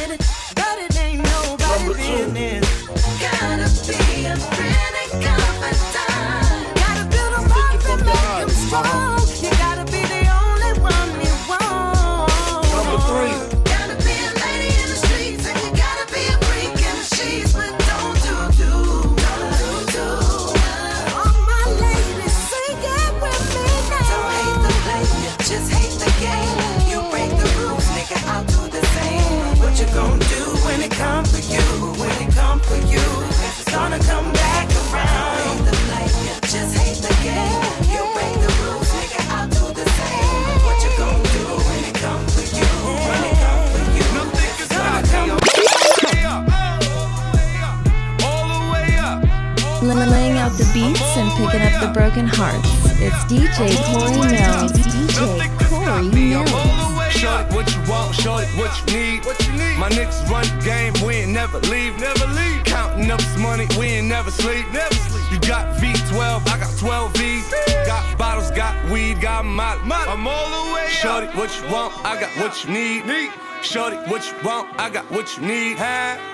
[51.80, 52.68] the broken hearts.
[53.00, 54.72] It's DJ Corey Millz.
[54.90, 57.10] DJ Corey Millz.
[57.10, 58.14] Shorty, what you want?
[58.14, 59.24] Shorty, what you need?
[59.24, 59.78] What you need?
[59.78, 62.64] My niggas run the game, we ain't never leave, never leave.
[62.64, 65.24] Counting up this money, we ain't never sleep, never sleep.
[65.30, 67.50] You got V12, I got 12 V's.
[67.86, 69.80] Got bottles, got weed, got molly.
[69.86, 71.94] I'm all the way Shorty, what you want?
[72.04, 73.06] I got what you need.
[73.06, 73.30] need.
[73.62, 74.68] Shorty, what you want?
[74.78, 75.78] I got what you need.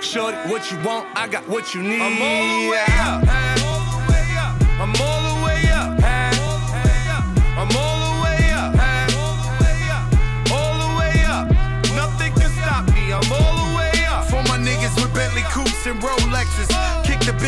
[0.01, 1.07] Shorty, what you want?
[1.16, 2.01] I got what you need.
[2.01, 3.28] I'm all the way up.
[4.80, 5.13] I'm all the way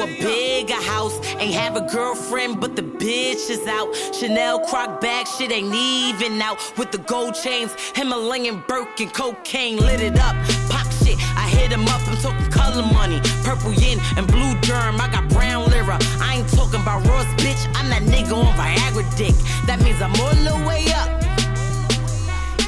[0.00, 1.18] A bigger house.
[1.38, 3.94] Ain't have a girlfriend, but the bitch is out.
[4.14, 6.58] Chanel croc bag, shit ain't even out.
[6.76, 10.34] With the gold chains, Himalayan Birkin, cocaine lit it up.
[10.68, 12.00] Pop shit, I hit him up.
[12.08, 15.00] I'm talking color money, purple yin and blue germ.
[15.00, 15.98] I got brown lira.
[16.20, 17.66] I ain't talking about Ross, bitch.
[17.74, 19.34] I'm that nigga on Viagra dick.
[19.66, 21.08] That means I'm all the way up,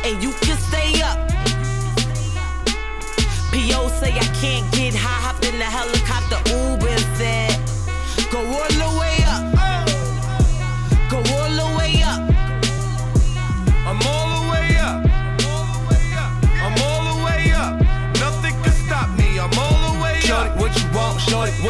[0.05, 1.31] and you can stay up.
[3.53, 3.89] P.O.
[3.99, 6.80] say I can't get high, hop in the helicopter, Uber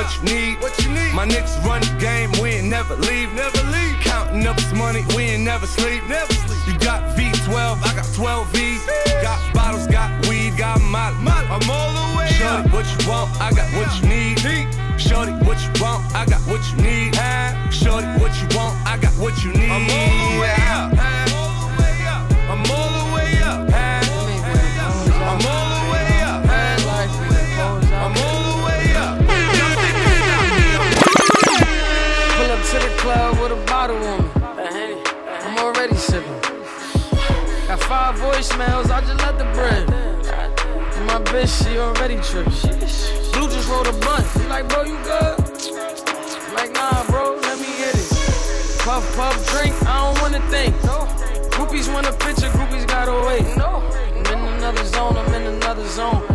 [0.00, 0.60] what you need?
[0.62, 1.12] What you need?
[1.12, 2.32] My niggas run the game.
[2.40, 3.96] We ain't never leave, never leave.
[4.00, 5.04] Counting up this money.
[5.14, 6.60] We ain't never sleep, never sleep.
[6.66, 8.82] You got V12, I got 12 V's.
[9.22, 11.16] Got bottles, got weed, got molly.
[11.26, 12.72] I'm all the way Shorty, up.
[12.72, 13.28] what you want?
[13.40, 14.38] I got what you need.
[14.98, 16.00] Shorty, what you want?
[16.14, 17.14] I got what you need.
[17.70, 18.74] Shorty, what you want?
[18.86, 19.70] I got what you need.
[19.70, 20.88] I'm all the way up.
[20.96, 22.99] I'm all the way up.
[33.12, 35.02] Club with a bottle on me.
[35.44, 36.40] I'm already sipping.
[37.66, 39.84] Got five voicemails, I just let the bread.
[40.96, 42.58] And my bitch, she already tripping.
[43.32, 44.26] Blue just rolled a blunt.
[44.38, 45.36] He like, bro, you good?
[46.46, 48.08] I'm like, nah, bro, let me hit it.
[48.86, 50.74] Puff, puff, drink, I don't wanna think.
[51.54, 53.44] Groupies want a picture, groupies gotta wait.
[53.58, 56.29] I'm in another zone, I'm in another zone.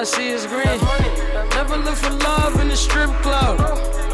[0.00, 0.80] I see is green.
[1.50, 3.58] Never look for love in the strip club.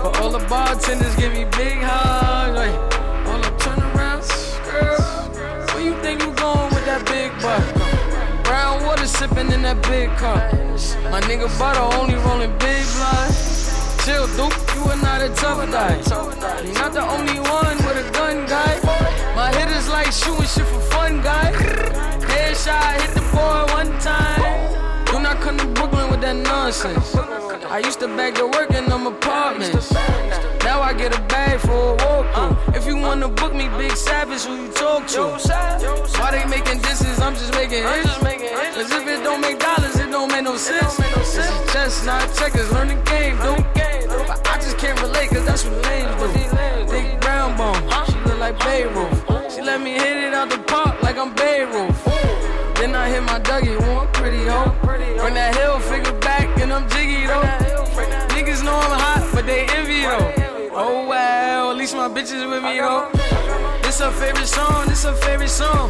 [0.03, 2.57] But all the bartenders give me big hugs.
[2.59, 2.75] Like,
[3.29, 4.29] all the turnarounds,
[4.67, 4.99] girl.
[5.71, 7.63] Where you think you going with that big butt?
[8.43, 10.43] Brown water sipping in that big cup.
[11.15, 13.31] My nigga butter only rolling big blood.
[14.03, 16.03] Chill, Duke, you are not a tough guy.
[16.65, 18.75] You're not the only one with a gun, guy.
[19.37, 21.53] My hitters like shooting shit for fun, guy.
[22.27, 24.86] Headshot, hit the boy one time.
[25.17, 27.15] Do not come to Brooklyn with that nonsense.
[27.17, 29.91] I used to bag to work in them apartments.
[30.63, 32.77] Now I get a bag for a walkthrough.
[32.77, 35.23] If you wanna book me, Big Savage, who you talk to?
[36.21, 37.19] Why they making disses?
[37.19, 38.19] I'm just making hits.
[38.77, 40.99] Cause if it don't make dollars, it don't make no sense.
[40.99, 43.65] This is chestnut checkers, learn the game, dude.
[44.29, 46.93] But I just can't relate, cause that's what lames do.
[46.93, 49.51] Big brown bone, she look like Beirut.
[49.51, 51.96] She let me hit it out the park like I'm Babe Ruth.
[53.07, 54.75] I hit my Dougie, one pretty hoe.
[54.83, 57.47] Bring that hill figure back and I'm jiggy though.
[58.35, 60.73] Niggas know I'm hot, but they envy though.
[60.75, 63.09] Oh wow, at least my bitches with me though.
[63.85, 65.89] This her favorite song, this her favorite song.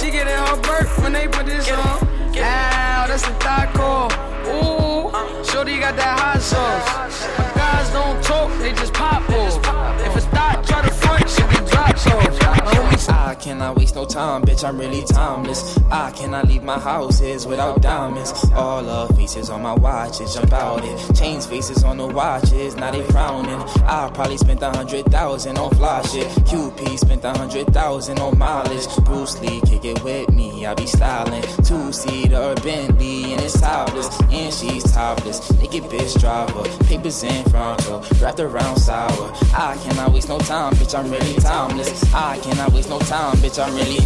[0.00, 2.08] She getting her birth when they put this on.
[2.08, 4.08] Ow, that's the thigh call.
[4.48, 5.12] Ooh,
[5.44, 7.28] shorty got that hot sauce.
[7.36, 9.60] My guys don't talk, they just pop off.
[10.06, 12.89] If a thought try to front, she be dropped off.
[13.30, 14.68] I cannot waste no time, bitch.
[14.68, 15.78] I'm really timeless.
[15.88, 18.32] I cannot leave my houses without diamonds.
[18.54, 21.14] All the faces on my watches jump out it.
[21.14, 23.60] Chains faces on the watches, now they frowning.
[23.84, 26.26] I probably spent a hundred thousand on fly shit.
[26.50, 28.88] QP spent a hundred thousand on mileage.
[29.04, 31.44] Bruce Lee kick it with me, I be styling.
[31.62, 35.52] Two seater Bentley and it's topless, and she's topless.
[35.60, 39.32] Naked bitch driver, papers in front her, wrapped around sour.
[39.54, 42.12] I cannot waste no time, bitch, I'm really timeless.
[42.12, 44.00] I cannot waste no time, bitch, I'm really.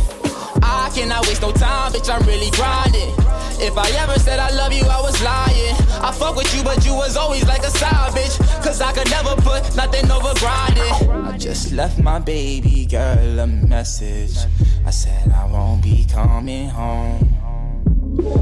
[0.62, 3.14] I cannot waste no time, bitch, I'm really grinding.
[3.62, 5.76] If I ever said I love you, I was lying.
[6.02, 8.38] I fuck with you, but you was always like a side bitch.
[8.64, 11.10] Cause I could never put nothing over grinding.
[11.32, 14.36] I just left my baby girl a message.
[14.84, 17.28] I said I won't be coming home.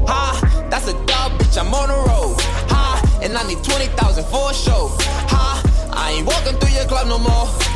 [0.07, 2.35] Ha, that's a dub, bitch, I'm on the road.
[2.73, 4.89] Ha, and I need 20,000 for a show.
[5.29, 7.72] Ha, I ain't walking through your club no more.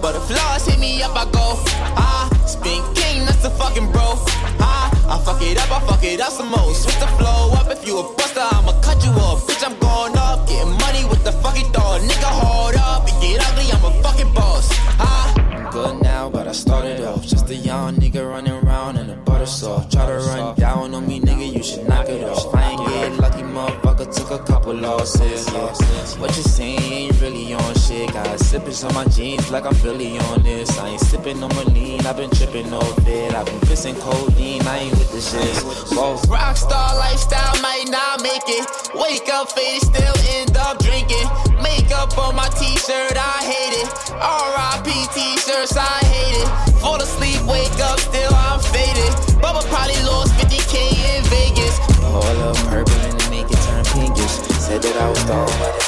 [0.00, 1.58] But if flaws hit me up, I go.
[1.98, 4.14] Ha, spin king, that's a fucking bro.
[4.62, 6.72] Ha, I fuck it up, I fuck it up some more.
[6.74, 9.46] Switch the flow up, if you a buster, I'ma cut you off.
[9.46, 12.00] Bitch, I'm going up, getting money with the fucking dog.
[12.02, 14.70] Nigga, hold up, and get ugly, I'm a fucking boss.
[15.02, 19.10] Ha, I'm good now, but I started off just a young nigga running around in
[19.10, 19.92] a butter soft.
[19.92, 22.57] Try to run down on me, nigga, you should knock it off.
[24.38, 25.46] A couple losses.
[25.52, 26.20] Yeah.
[26.20, 28.12] What you saying ain't really on shit.
[28.12, 30.78] Got sippers on my jeans like I'm really on this.
[30.78, 33.34] I ain't sipping on my lean, I've been tripping off it.
[33.34, 35.56] I've been pissing codeine, I ain't with the shit.
[35.96, 36.16] Whoa.
[36.28, 38.64] Rockstar lifestyle might not make it.
[38.94, 41.26] Wake up faded, still end up drinking.
[41.62, 43.88] Makeup on my t-shirt, I hate it.
[44.12, 44.90] R.I.P.
[45.14, 46.48] t-shirts, I hate it.
[46.80, 49.12] Fall asleep, wake up, still I'm faded.
[49.42, 50.74] Bubba probably lost 50k
[51.10, 51.78] in Vegas.
[52.02, 53.17] All up purple
[54.68, 55.78] Said that I was but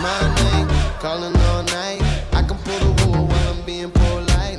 [0.00, 0.68] My name,
[0.98, 2.00] calling all night.
[2.32, 4.58] I can pull the wool while I'm being polite.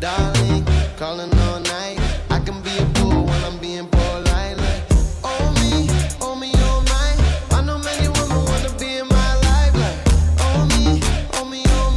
[0.00, 0.66] Darling,
[0.98, 1.98] calling all night.
[2.28, 2.84] I can be a
[3.46, 3.88] I'm being.
[4.60, 4.84] Like,
[5.24, 5.88] oh me,
[6.20, 6.84] oh me, oh.
[7.52, 9.74] I know many women wanna be in my life.
[9.74, 9.98] Like,
[10.76, 11.00] me,
[11.32, 11.62] oh, me.
[11.72, 11.94] Oh,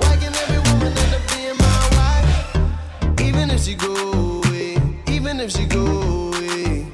[0.00, 3.20] Why can every woman end up being my wife?
[3.20, 4.76] Even if she go away,
[5.06, 6.88] even if she go away,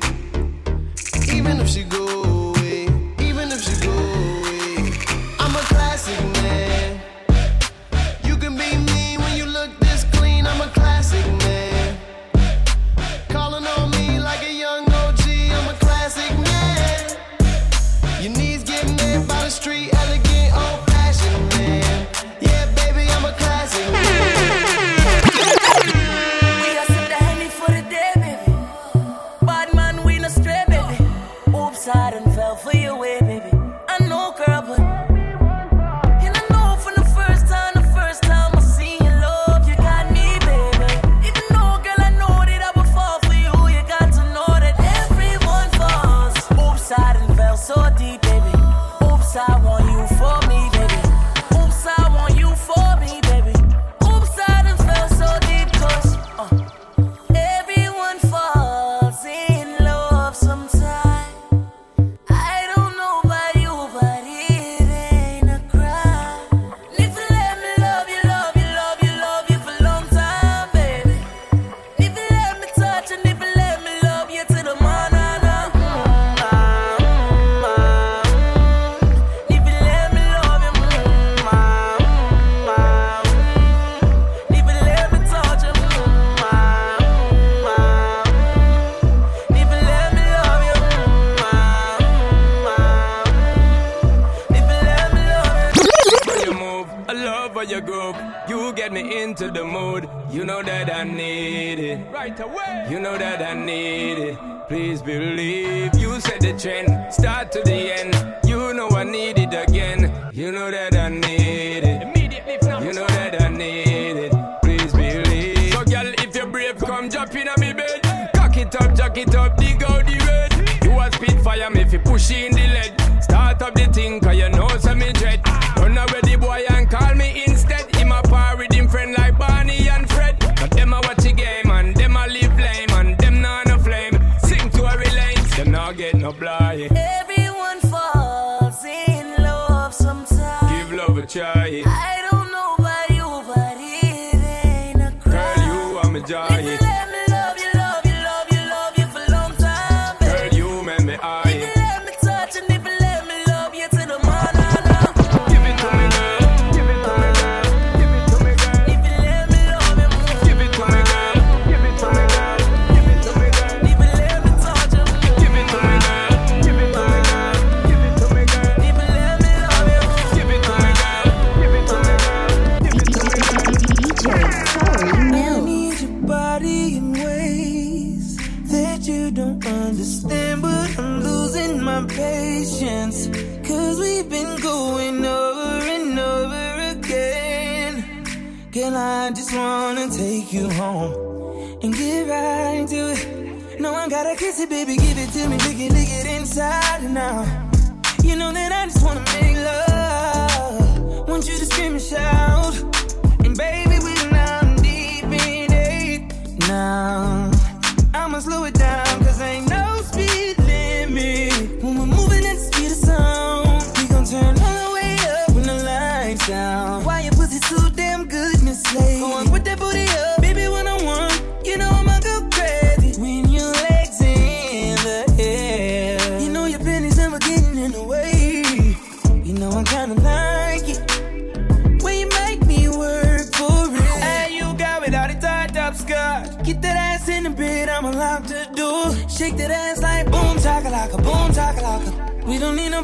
[1.32, 2.21] even if she go away,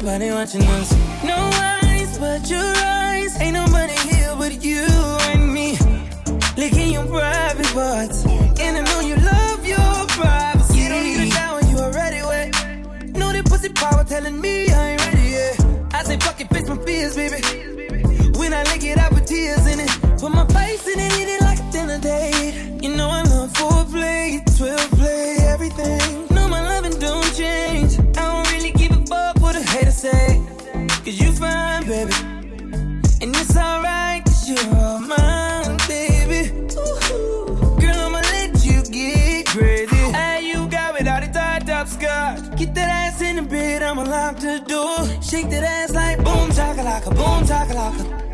[0.09, 0.91] nobody watching us.
[1.23, 3.39] No eyes but your eyes.
[3.39, 4.81] Ain't nobody here but you
[5.31, 5.77] and me.
[6.57, 8.25] Licking your private parts.
[8.25, 10.79] And I know you love your privacy.
[10.79, 12.49] You don't need a shower, you already wet.
[13.15, 15.65] Know that pussy power telling me I ain't ready yet.
[15.93, 17.41] I say fuck it, face my fears, baby.
[18.39, 19.08] When I lick it, I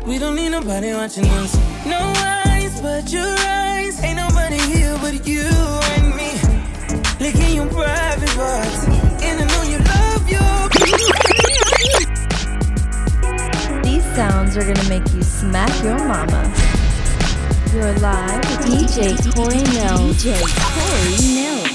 [0.06, 1.56] We don't need nobody watching us.
[1.84, 4.00] No eyes but your eyes.
[4.04, 6.30] Ain't nobody here but you and me.
[7.18, 8.86] Licking your private parts.
[9.24, 10.68] And I know you love your.
[13.82, 16.52] These sounds are gonna make you smack your mama.
[17.72, 20.22] You're live with DJ Corey Millz.
[20.22, 21.65] DJ Corey Millz.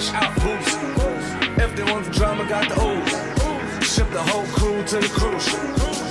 [0.00, 0.78] Fresh out boost.
[1.58, 3.94] If they want the drama, got the ooze.
[3.94, 5.52] Ship the whole crew to the cruise.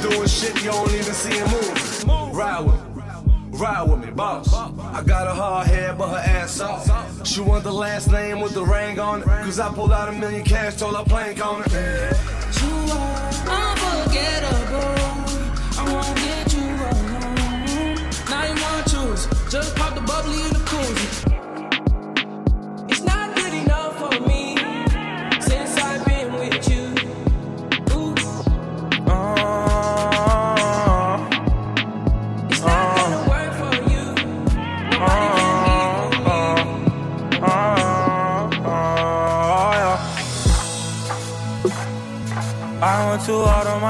[0.01, 2.35] Doing shit you don't even see him move.
[2.35, 3.03] Ride with me.
[3.51, 4.53] Ride with me, boss.
[4.53, 7.27] I got a hard head, but her ass soft.
[7.27, 9.25] She want the last name with the ring on it.
[9.25, 12.18] Cause I pulled out a million cash, told her plank on it.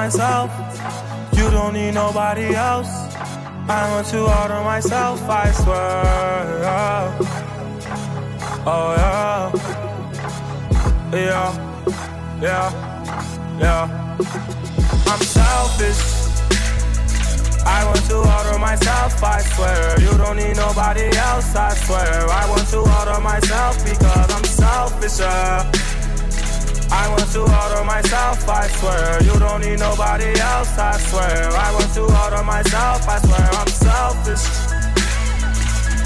[0.04, 0.50] Myself.
[1.38, 2.92] You don't need nobody else.
[3.68, 7.00] I want to order myself, I swear.
[8.74, 9.52] Oh, yeah.
[11.28, 11.50] Yeah.
[12.46, 12.68] Yeah.
[13.64, 13.86] Yeah.
[15.12, 16.02] I'm selfish.
[17.78, 20.00] I want to order myself, I swear.
[20.06, 22.16] You don't need nobody else, I swear.
[22.42, 25.20] I want to order myself because I'm selfish.
[25.20, 25.89] Yeah.
[26.92, 29.24] I want to on myself, I swear.
[29.24, 31.50] You don't need nobody else, I swear.
[31.54, 33.50] I want to on myself, I swear.
[33.54, 34.46] I'm selfish.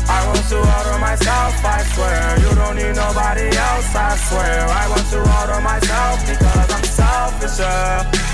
[0.10, 2.40] I want to on myself, I swear.
[2.44, 4.68] You don't need nobody else, I swear.
[4.68, 5.20] I want to
[5.56, 7.60] on myself because I'm selfish.
[7.60, 8.34] Yeah.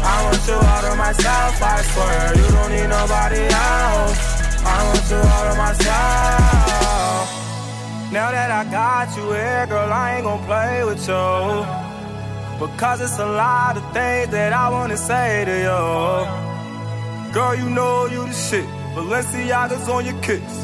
[0.00, 2.36] I want you all on myself, I swear.
[2.36, 4.38] You don't need nobody else.
[4.64, 7.37] I want you all on myself.
[8.10, 11.26] Now that I got you here, girl, I ain't gon' play with you.
[12.58, 17.32] Because it's a lot of things that I wanna say to you.
[17.34, 18.64] Girl, you know you the shit.
[18.94, 20.56] Balenciaga's on your kicks.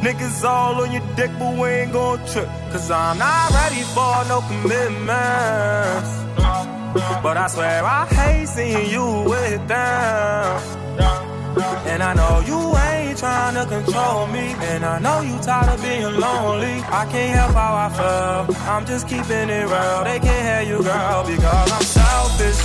[0.00, 2.48] Niggas all on your dick, but we ain't gon' trip.
[2.72, 6.10] Cause I'm not ready for no commitments.
[7.22, 10.62] But I swear I hate seeing you with them.
[11.90, 14.54] And I know you ain't trying to control me.
[14.70, 16.76] And I know you tired of being lonely.
[16.88, 18.56] I can't help how I feel.
[18.68, 20.04] I'm just keeping it real.
[20.04, 22.60] They can't hear you, girl, because I'm selfish.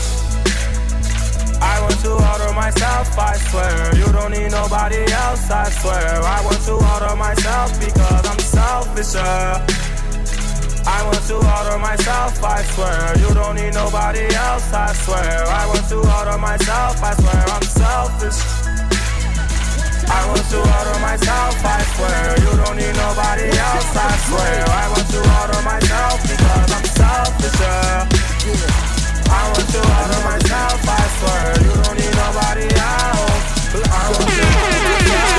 [1.61, 3.95] I want to order myself, I swear.
[3.95, 6.21] You don't need nobody else, I swear.
[6.21, 9.15] I want to order myself because I'm selfish.
[10.83, 13.17] I want to order myself, I swear.
[13.19, 15.45] You don't need nobody else, I swear.
[15.47, 17.45] I want to order myself, I swear.
[17.55, 18.60] I'm selfish.
[20.11, 22.35] I want to order myself, I swear.
[22.43, 24.67] You don't need nobody else, I swear.
[24.67, 27.55] I want to order myself because I'm selfish.
[29.31, 31.63] I want to order myself, I swear.
[31.63, 33.71] You don't need nobody else.
[33.71, 35.31] I want to order myself.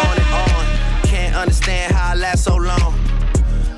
[0.00, 0.62] on and on.
[1.04, 2.94] Can't understand how I last so long.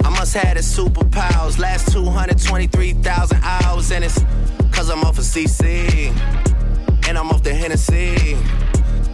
[0.05, 1.59] I must have superpowers.
[1.59, 4.23] Last 223,000 hours, and it's
[4.71, 6.13] cause I'm off of CC.
[7.09, 8.37] And I'm off the Hennessy.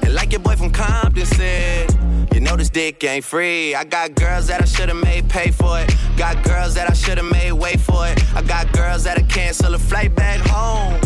[0.09, 1.95] And like your boy from Compton said,
[2.33, 3.75] you know this dick ain't free.
[3.75, 5.95] I got girls that I should've made pay for it.
[6.17, 8.19] Got girls that I should've made wait for it.
[8.35, 10.99] I got girls that'll cancel a flight back home.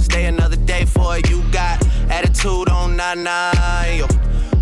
[0.00, 1.30] Stay another day for it.
[1.30, 4.08] You got attitude on nine, yo.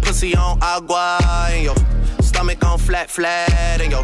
[0.02, 1.18] Pussy on agua,
[1.58, 1.74] yo.
[2.20, 4.02] Stomach on flat, flat, and yo.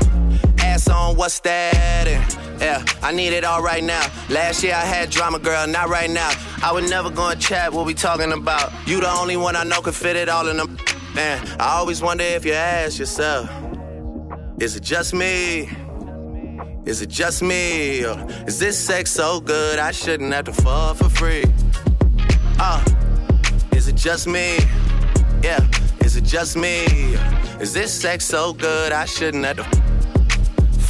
[0.73, 2.09] Ass on what's that?
[2.09, 4.11] And yeah, I need it all right now.
[4.31, 6.31] Last year I had drama, girl, not right now.
[6.63, 8.73] I would never go and chat what we talking about.
[8.87, 10.79] You the only one I know could fit it all in them.
[11.15, 13.51] Man, I always wonder if you ask yourself,
[14.61, 15.69] is it just me?
[16.87, 18.07] Is it just me?
[18.07, 21.45] Or is this sex so good I shouldn't have to fall for free?
[22.59, 22.83] Uh,
[23.73, 24.57] is it just me?
[25.43, 25.69] Yeah,
[26.01, 26.87] is it just me?
[27.61, 29.92] Is this sex so good I shouldn't have to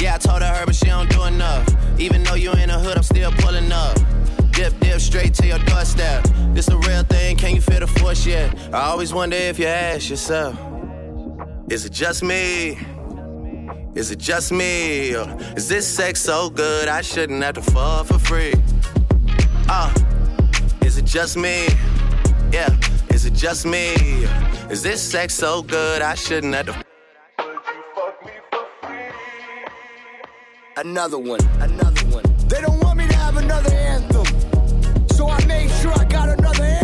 [0.00, 1.66] Yeah, I told her, but she don't do enough.
[1.98, 3.96] Even though you in the hood, I'm still pulling up.
[4.50, 6.26] Dip, dip, straight to your doorstep.
[6.52, 8.54] This a real thing, can you feel the force yet?
[8.74, 10.58] I always wonder if you ask yourself,
[11.70, 12.78] is it just me?
[13.94, 15.16] Is it just me?
[15.16, 18.52] Or is this sex so good I shouldn't have to fall for free?
[19.68, 19.92] Uh,
[20.82, 21.66] is it just me?
[22.52, 22.68] Yeah,
[23.08, 23.94] is it just me?
[24.70, 26.95] Is this sex so good I shouldn't have to
[30.78, 32.22] Another one, another one.
[32.48, 34.26] They don't want me to have another anthem.
[35.08, 36.75] So I made sure I got another anthem.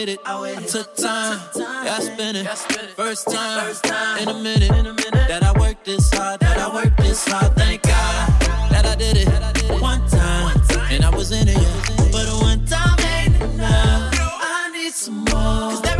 [0.00, 0.20] with it.
[0.26, 2.46] I took time, yeah, I spent it.
[2.90, 4.22] First time.
[4.22, 4.70] in a minute.
[5.28, 7.54] That I worked this hard, that I worked this hard.
[7.56, 8.28] Thank God
[8.70, 9.80] that I did it.
[9.80, 12.12] One time, and I was in it.
[12.12, 14.14] But one time ain't enough.
[14.18, 15.99] I need some more.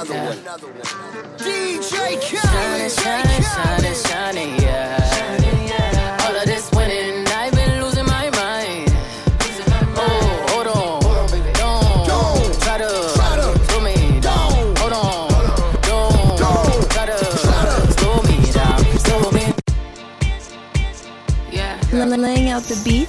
[0.00, 0.38] another one.
[0.38, 1.09] Another one.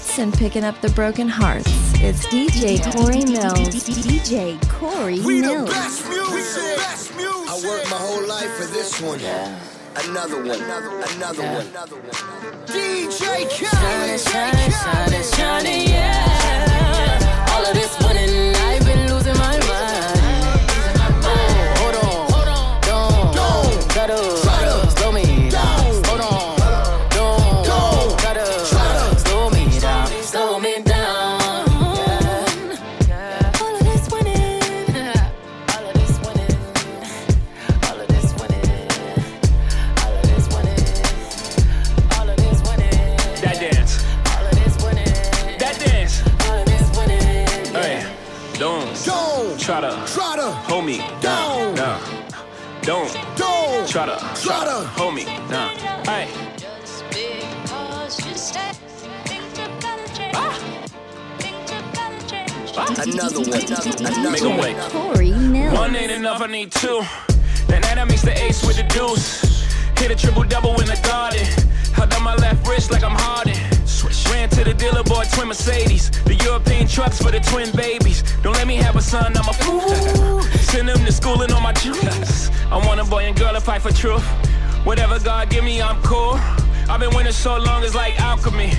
[0.01, 1.69] hearts and picking up the broken hearts.
[2.01, 3.85] It's DJ Corey Millz.
[3.87, 5.69] DJ Corey we Millz.
[7.47, 9.19] I worked my whole life for this one.
[10.07, 12.65] Another one, another one, another one, another one.
[12.65, 14.17] DJ Corey.
[14.17, 17.47] shining, shining, shining, yeah.
[17.51, 18.10] All of this.
[87.41, 88.71] so long as like alchemy.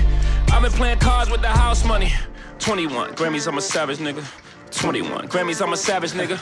[0.53, 2.13] I've been playing cards with the house money.
[2.59, 4.23] 21 Grammys, I'm a savage nigga.
[4.71, 6.41] 21 Grammys, I'm a savage nigga.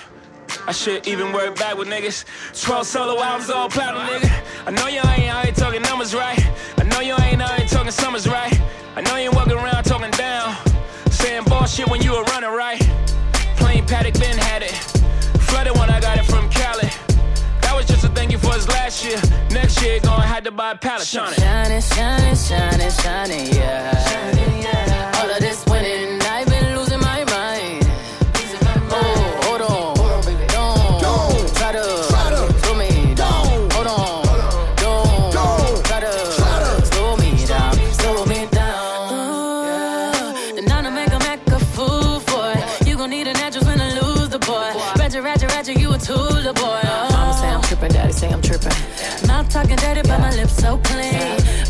[0.68, 2.26] I should even work back with niggas.
[2.64, 4.44] 12 solo albums, all platinum, nigga.
[4.68, 6.40] I know you ain't out here talking numbers right.
[6.78, 8.54] I know you ain't out here talking summers right.
[8.96, 10.56] I know you ain't walking around talking down.
[11.10, 12.80] Saying bullshit when you were running right.
[13.58, 14.81] Plain Patek, been had it.
[19.04, 21.06] next year, next year gonna have to buy a pallet.
[21.06, 21.34] Shining,
[21.82, 24.06] shining, shining, shining, yeah.
[24.06, 25.12] Shining, yeah.
[25.16, 26.11] All of this winning.
[50.62, 51.16] So clean.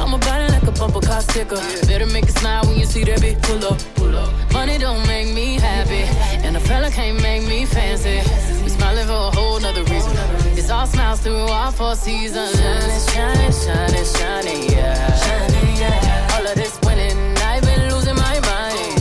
[0.01, 1.61] I'm about it like a bumper car sticker.
[1.87, 3.79] Better make it smile when you see that big pull up.
[3.95, 4.29] Pull up.
[4.51, 6.03] Money don't make me happy,
[6.45, 8.17] and a fella can't make me fancy.
[8.63, 10.11] We smiling for a whole nother reason.
[10.59, 12.51] It's all smiles through all four seasons.
[12.59, 15.15] Shining, shining, shining, shining, yeah.
[15.23, 16.33] Shining, yeah.
[16.33, 17.17] All of this winning,
[17.49, 18.95] I've been losing my mind.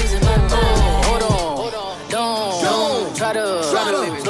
[0.00, 1.04] Losing my mind.
[1.08, 4.25] Hold on, don't, don't try to, slow me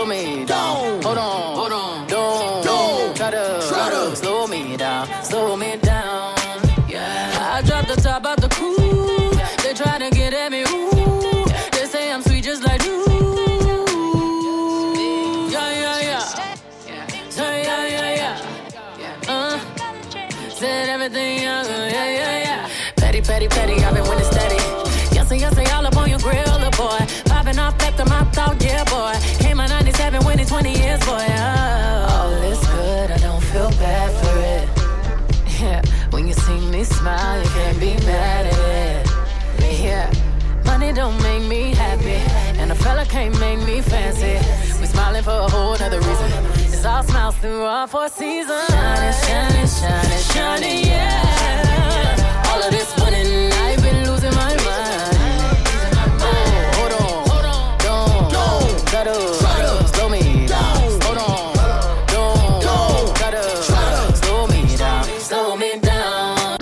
[8.37, 8.86] the top
[43.89, 44.39] fancy.
[44.80, 46.30] We smiling for a whole nother reason.
[46.72, 48.66] It's all smiles through all four seasons.
[48.68, 52.47] Shining, shining, shining, shining, yeah.
[52.49, 55.16] All of this winning, I've been losing my mind.
[56.20, 56.34] Oh,
[56.76, 59.14] hold on, don't, try to
[59.89, 60.76] slow me down.
[61.03, 61.55] Hold on,
[62.09, 63.43] don't, try to
[64.16, 66.59] slow me down, slow me down.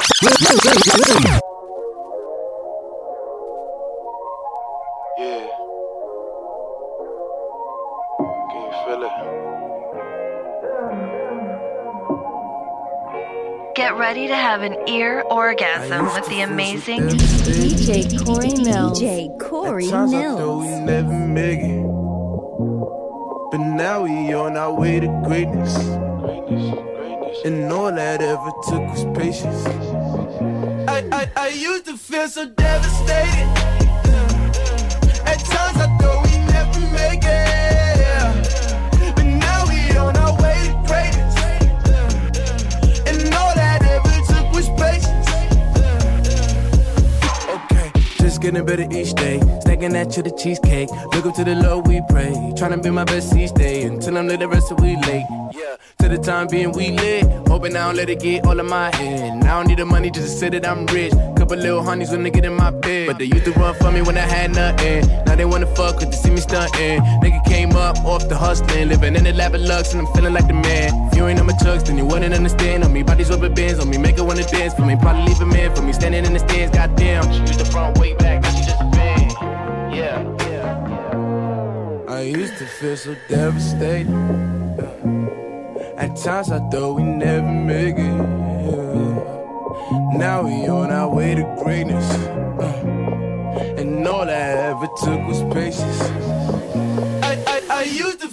[14.35, 18.99] To have an ear orgasm with the amazing DJ Corey Millz.
[18.99, 20.61] DJ Corey At times I Millz.
[20.61, 21.85] we never make it.
[23.53, 25.77] But now we on our way to greatness.
[27.45, 29.65] And all that ever took was patience.
[30.89, 33.49] I, I, I used to feel so devastated.
[35.31, 36.24] At times I thought
[48.25, 49.39] just getting better each day.
[49.61, 50.89] Stacking that to the cheesecake.
[51.13, 52.33] Look up to the Lord, we pray.
[52.57, 55.27] Trying to be my best each day until I'm lit, the rest of we late.
[55.53, 57.25] Yeah, to the time being we lit.
[57.49, 59.45] Hoping I don't let it get all of my head.
[59.45, 61.13] I don't need the money just to say that I'm rich.
[61.37, 63.09] Couple little honeys when they get in my bed.
[63.09, 65.07] But they used to run for me when I had nothing.
[65.27, 67.01] Now they wanna fuck cause they see me stunting.
[67.23, 68.89] Nigga came up off the hustling.
[68.89, 71.09] Living in the lap of lux and I'm feeling like the man.
[71.09, 72.85] If you ain't on my chucks, then you wouldn't understand.
[72.85, 73.81] On me, bodies rubber bands.
[73.81, 74.73] On me, make her wanna dance.
[74.73, 75.75] For me, probably leave a man.
[75.77, 77.31] For me, standing in the stands, goddamn.
[77.43, 79.31] Used the front way back, just a fan.
[79.93, 80.23] Yeah.
[82.09, 84.09] I used to feel so devastated.
[85.97, 88.45] At times I thought we never make it.
[90.19, 92.11] Now we on our way to greatness.
[92.59, 96.01] Uh, and all I ever took was patience.
[97.23, 98.29] I, I, I used to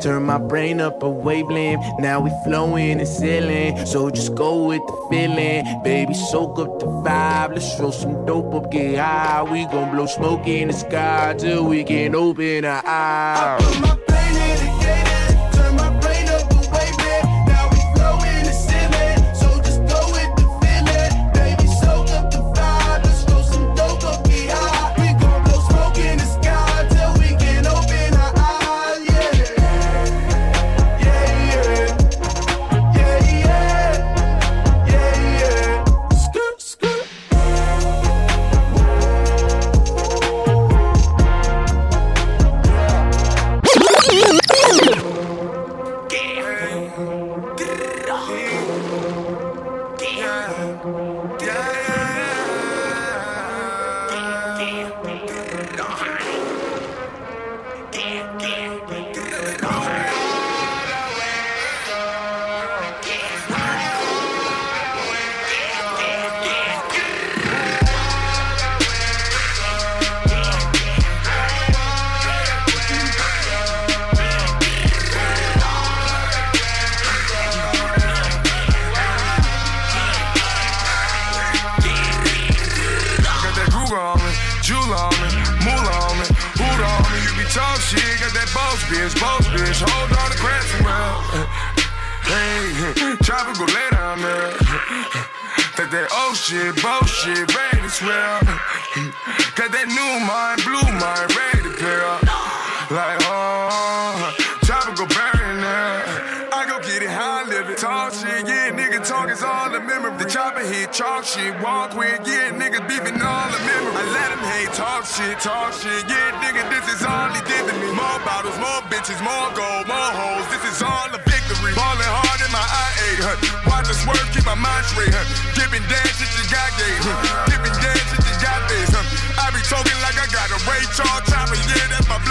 [0.00, 1.84] turn my brain up a wavelength.
[1.98, 5.64] Now we flowing and sailing, so just go with the feeling.
[5.82, 9.42] Baby, soak up the vibe, let's roll some dope up, get high.
[9.42, 13.97] We gon' blow smoke in the sky till we can open our eyes.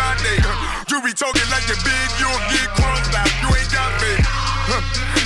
[0.07, 0.85] That's my blind day, huh?
[0.89, 4.13] You be talking like you're big, you'll get crossed out, you ain't got me.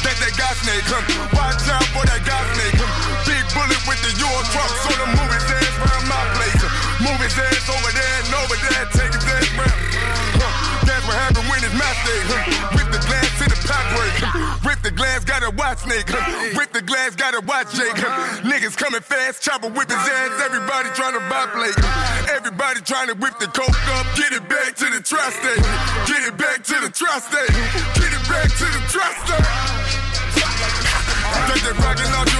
[0.02, 0.86] That that gas snake.
[1.34, 2.78] Watch out for that gas snake.
[3.26, 6.62] Big bullet with the Euro truck, so the move his ass round my place.
[7.22, 9.21] his ass over there and over there, take
[15.86, 16.06] watch?
[16.58, 18.42] Rip the glass, gotta watch Jake, huh?
[18.42, 21.76] Niggas coming fast, chopper whip his ass, everybody trying to buy plate.
[22.30, 25.64] Everybody trying to whip the coke up, get it back to the tri-state.
[26.08, 27.54] Get it back to the tri-state.
[27.98, 29.48] Get it back to the tri-state.
[31.52, 32.31] Take that rocket launcher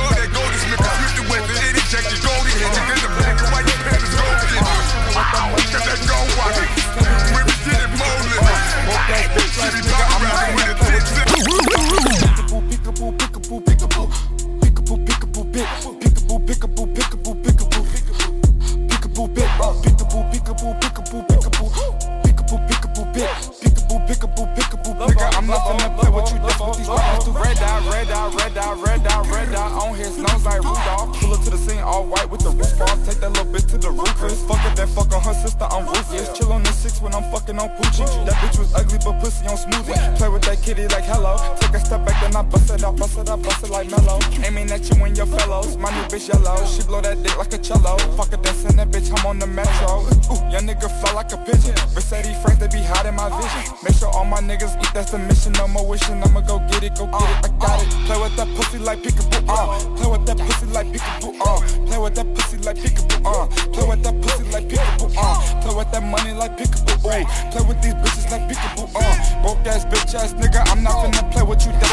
[28.12, 29.72] Red dot, red dot, red dot.
[29.72, 31.18] On his nose like Rudolph.
[31.22, 32.98] Pull up to the scene all white with the roof off.
[33.06, 34.10] Take that little bitch to the roof.
[34.48, 35.66] Fuck it, then fuck on her sister.
[35.70, 36.38] I'm ruthless.
[36.38, 38.06] Chill on the six when I'm fucking on Poochie.
[38.26, 40.18] That bitch was ugly, but pussy on smoothie.
[40.18, 41.38] Play with that kitty like hello.
[41.60, 43.90] Take a step back, then I bust it out, bust it out, bust it like
[43.90, 44.20] mellow.
[44.46, 45.78] Aiming at you and your fellows.
[45.78, 46.58] My new bitch yellow.
[46.66, 47.98] She blow that dick like a cello.
[48.18, 49.10] Fuck it, then send that bitch.
[49.18, 50.06] I'm on the metro.
[50.32, 51.76] Ooh, young nigga fly like a pigeon.
[51.96, 53.74] Mercedes friends, they be hot in my vision.
[53.84, 54.92] Make sure all my niggas eat.
[54.94, 55.54] That's the mission.
[55.54, 56.22] No more wishing.
[56.24, 57.46] I'ma go get it, go get it.
[57.46, 57.90] I got it.
[58.06, 59.46] Play with that pussy like peekaboo.
[59.48, 59.96] Uh.
[59.98, 61.36] Play with that pussy like peekaboo.
[61.42, 61.71] Uh.
[61.86, 63.26] Play with that pussy like peekaboo.
[63.26, 63.48] Uh.
[63.74, 65.14] Play with that pussy like peekaboo.
[65.18, 65.62] Uh.
[65.62, 67.06] Play with that money like peekaboo.
[67.06, 67.26] Ooh.
[67.52, 68.90] Play with these bitches like peekaboo.
[68.96, 69.42] Uh.
[69.42, 70.62] Broke ass bitch ass nigga.
[70.72, 71.72] I'm not finna play with you.
[71.74, 71.92] That's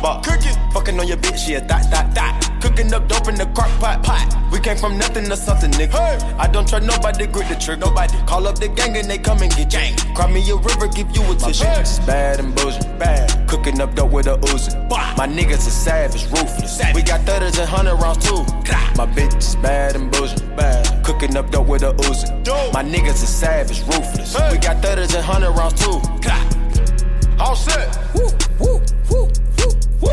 [0.00, 0.24] hot.
[0.24, 2.60] Cooking, fucking on your bitch, yeah, that, that, that.
[2.60, 4.26] Cooking up dope in the crock pot, pot.
[4.52, 5.94] We came from nothing to something, nigga.
[6.38, 7.86] I don't trust nobody, grip the trigger.
[7.86, 9.96] Nobody call up the gang and they come and get gang.
[10.14, 11.64] Cry me a river, give you a tissue.
[11.64, 13.48] My bitch is bad and bullshit, bad.
[13.48, 14.74] Cooking up dope with a Uzi.
[15.16, 16.80] My niggas are savage, ruthless.
[16.94, 18.42] We got thudders and hundred rounds too.
[18.96, 21.04] My bitch is bad and bullshit, bad.
[21.04, 22.72] Cooking up dope with a Uzi.
[22.72, 24.34] My niggas are savage, ruthless.
[24.50, 26.00] We got thudders and hundred rounds too.
[27.38, 27.96] All set.
[28.14, 28.28] Woo,
[28.58, 28.82] woo,
[30.00, 30.10] woo.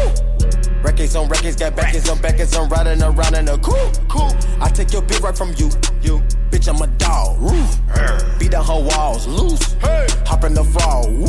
[0.83, 4.31] Records on records, got backers on backers, I'm riding around in a cool, cool.
[4.61, 5.69] I take your bitch right from you,
[6.01, 6.21] you.
[6.51, 7.79] Bitch, I'm a dog, roof.
[8.39, 9.73] Beat down her walls, loose.
[9.73, 10.07] Hey.
[10.25, 11.25] Hop in the fall, woo.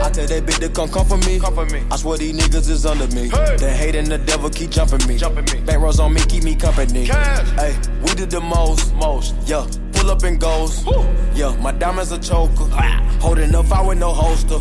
[0.00, 1.40] I tell that bitch to come come for me.
[1.40, 1.82] Come for me.
[1.90, 3.30] I swear these niggas is under me.
[3.30, 3.56] Hey.
[3.56, 5.16] The hate and the devil keep jumping me.
[5.16, 5.64] Jumping me.
[5.64, 7.06] Bank rolls on me, keep me company.
[7.06, 9.66] Hey, we did the most, most, yeah.
[9.98, 10.86] Pull up and goes.
[11.34, 12.64] Yeah, my diamonds a choker.
[13.20, 14.58] Holding up, I with no holster.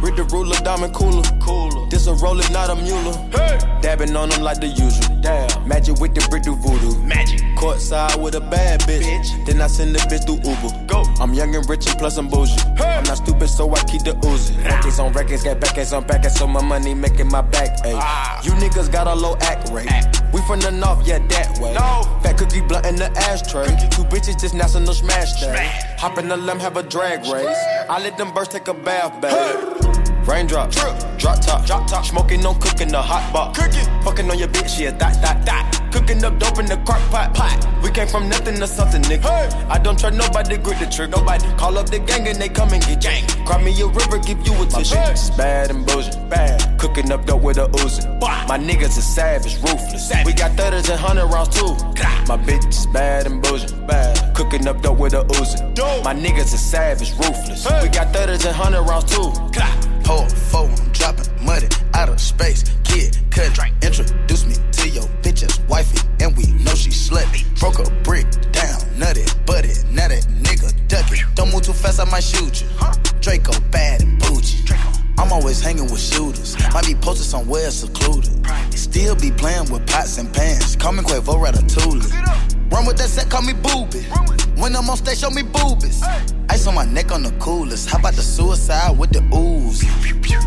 [0.00, 1.22] Read the ruler, diamond cooler.
[1.40, 1.88] Cooler.
[1.90, 3.12] This a roller, not a mule.
[3.30, 3.58] Hey.
[3.82, 5.20] Dabbing on them like the usual.
[5.20, 5.68] Damn.
[5.68, 6.96] Magic with the brick do voodoo.
[7.02, 7.40] Magic.
[7.56, 9.44] Courtside with a bad bitch.
[9.44, 10.86] Then I send the bitch through Uber.
[10.86, 11.02] Go.
[11.20, 12.56] I'm young and rich and plus I'm bougie.
[12.78, 14.56] I'm not stupid, so I keep the Uzi.
[14.64, 17.94] Records on records, got backers on backers, so my money making my back ache.
[17.96, 18.40] Ah.
[18.42, 19.90] You niggas got a low act rate.
[20.32, 21.72] We from the north, yeah, that way.
[21.72, 22.02] No.
[22.22, 23.66] Fat cookie blunt in the ashtray.
[23.90, 25.70] Two bitches just national smash day.
[25.98, 27.58] Hop in the limb, have a drag race.
[27.88, 30.17] I let them birds take a bath, babe.
[30.28, 33.54] Raindrop, drop drop top, drop top, smoking on cooking the hot pot.
[33.54, 35.90] Cooking, fucking on your bitch, yeah, that, that, that.
[35.90, 37.32] Cooking up dope in the crock pot.
[37.34, 37.82] pot.
[37.82, 39.24] We came from nothing to something, nigga.
[39.70, 41.16] I don't trust nobody, grip the trigger.
[41.16, 43.26] Nobody call up the gang and they come and get gang.
[43.46, 44.96] Cry me a river, give you a tissue.
[44.96, 46.28] My bitch is bad and bullshit.
[46.28, 46.78] Bad.
[46.78, 48.04] Cooking up dope with a Uzi.
[48.20, 50.12] My niggas is savage, ruthless.
[50.26, 51.72] We got thudders and hundred rounds too.
[52.28, 53.86] My bitch is bad and bullshit.
[53.86, 54.34] Bad.
[54.36, 56.04] Cooking up dope with a Uzi.
[56.04, 57.64] My niggas is savage, ruthless.
[57.82, 59.32] We got thudders and hundred rounds too.
[60.10, 62.64] A four, I'm dropping money out of space.
[62.84, 67.44] Kid, cut, introduce me to your bitch as wifey, and we know she slutty.
[67.60, 71.20] Broke a brick down, nutty, butty, now that nigga ducky.
[71.34, 72.68] Don't move too fast, I might shoot you.
[73.20, 74.64] Draco bad and bougie.
[75.18, 76.56] I'm always hanging with shooters.
[76.72, 78.30] Might be posted somewhere secluded.
[78.72, 80.76] Still be playing with pots and pans.
[80.76, 82.48] Call me Quavo Ratatouille.
[82.70, 84.04] Run with that set, call me booby.
[84.60, 86.02] When I'm on stage, show me boobies.
[86.50, 87.88] Ice on my neck on the coolest.
[87.88, 89.84] How about the suicide with the ooze?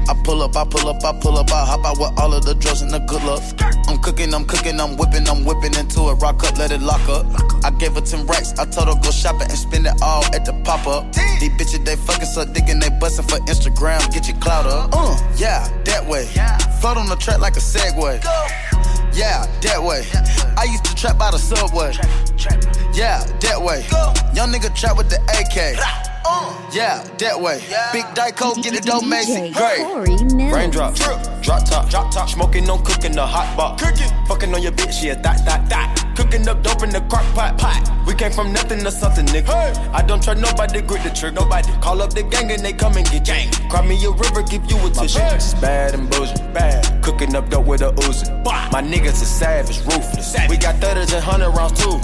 [0.10, 2.46] I pull up, I pull up, I pull up, I hop out with all of
[2.46, 3.42] the drugs and the good luck.
[3.88, 6.16] I'm cooking, I'm cooking, I'm whipping, I'm whipping into it.
[6.16, 7.26] Rock up, let it lock up.
[7.64, 10.46] I gave her 10 racks, I told her go shopping and spend it all at
[10.46, 11.12] the pop up.
[11.40, 14.00] These bitches, they fucking so dick and they bustin' for Instagram.
[14.14, 14.90] Get your clout up.
[14.94, 16.26] Uh, yeah, that way.
[16.80, 18.24] Float on the track like a Segway.
[19.14, 20.06] Yeah, that way.
[20.58, 21.92] I used to trap by the subway.
[22.94, 23.86] Yeah, that way.
[24.34, 25.78] Young nigga trap with the AK.
[26.74, 27.60] Yeah, that way.
[27.92, 29.52] Big Dyco, get it dope, Macy.
[29.52, 30.54] Great.
[30.54, 31.00] Raindrops,
[31.42, 33.84] drop top, drop top, smoking on cooking the hot box.
[33.84, 36.01] Cooking, fucking on your bitch, yeah, that, that, that.
[36.16, 37.92] Cooking up dope in the crock pot, pot.
[38.06, 39.78] We came from nothing to something, nigga.
[39.94, 41.40] I don't try nobody, grip the trigger.
[41.42, 43.52] Nobody call up the gang and they come and get gang.
[43.70, 45.20] Cry me a river, give you a tissue.
[45.20, 47.04] My bitch is bad and bullshit, bad.
[47.04, 48.44] Cooking up dope with a Uzi.
[48.72, 50.36] My niggas is savage, ruthless.
[50.50, 51.98] We got thudders and hundred rounds too.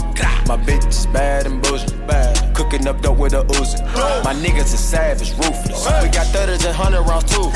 [0.47, 2.55] My bitch is bad and bullshit, bad.
[2.55, 3.83] Cooking up dope with a Uzi.
[4.23, 5.85] My niggas is savage, ruthless.
[6.03, 7.51] We got thudders and hundred rounds too.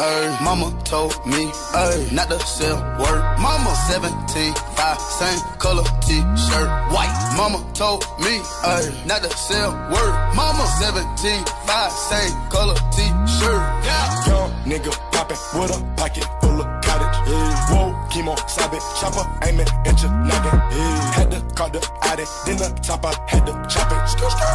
[0.00, 3.20] Ay, mama told me ay, not to sell word.
[3.38, 7.12] Mama 17, 5, same color t-shirt, white.
[7.36, 10.14] Mama told me ay, not to sell word.
[10.34, 13.60] Mama 17, 5, same color t-shirt.
[13.84, 14.26] Yeah.
[14.26, 17.28] Young nigga poppin' with a pocket full of cottage.
[17.28, 17.68] Yeah.
[17.68, 20.58] Whoa, chemo, sabe, chopper, aiming at your noggin.
[20.70, 21.12] Yeah.
[21.12, 22.66] Had to call the addy, then the
[23.02, 24.00] I had to chop it.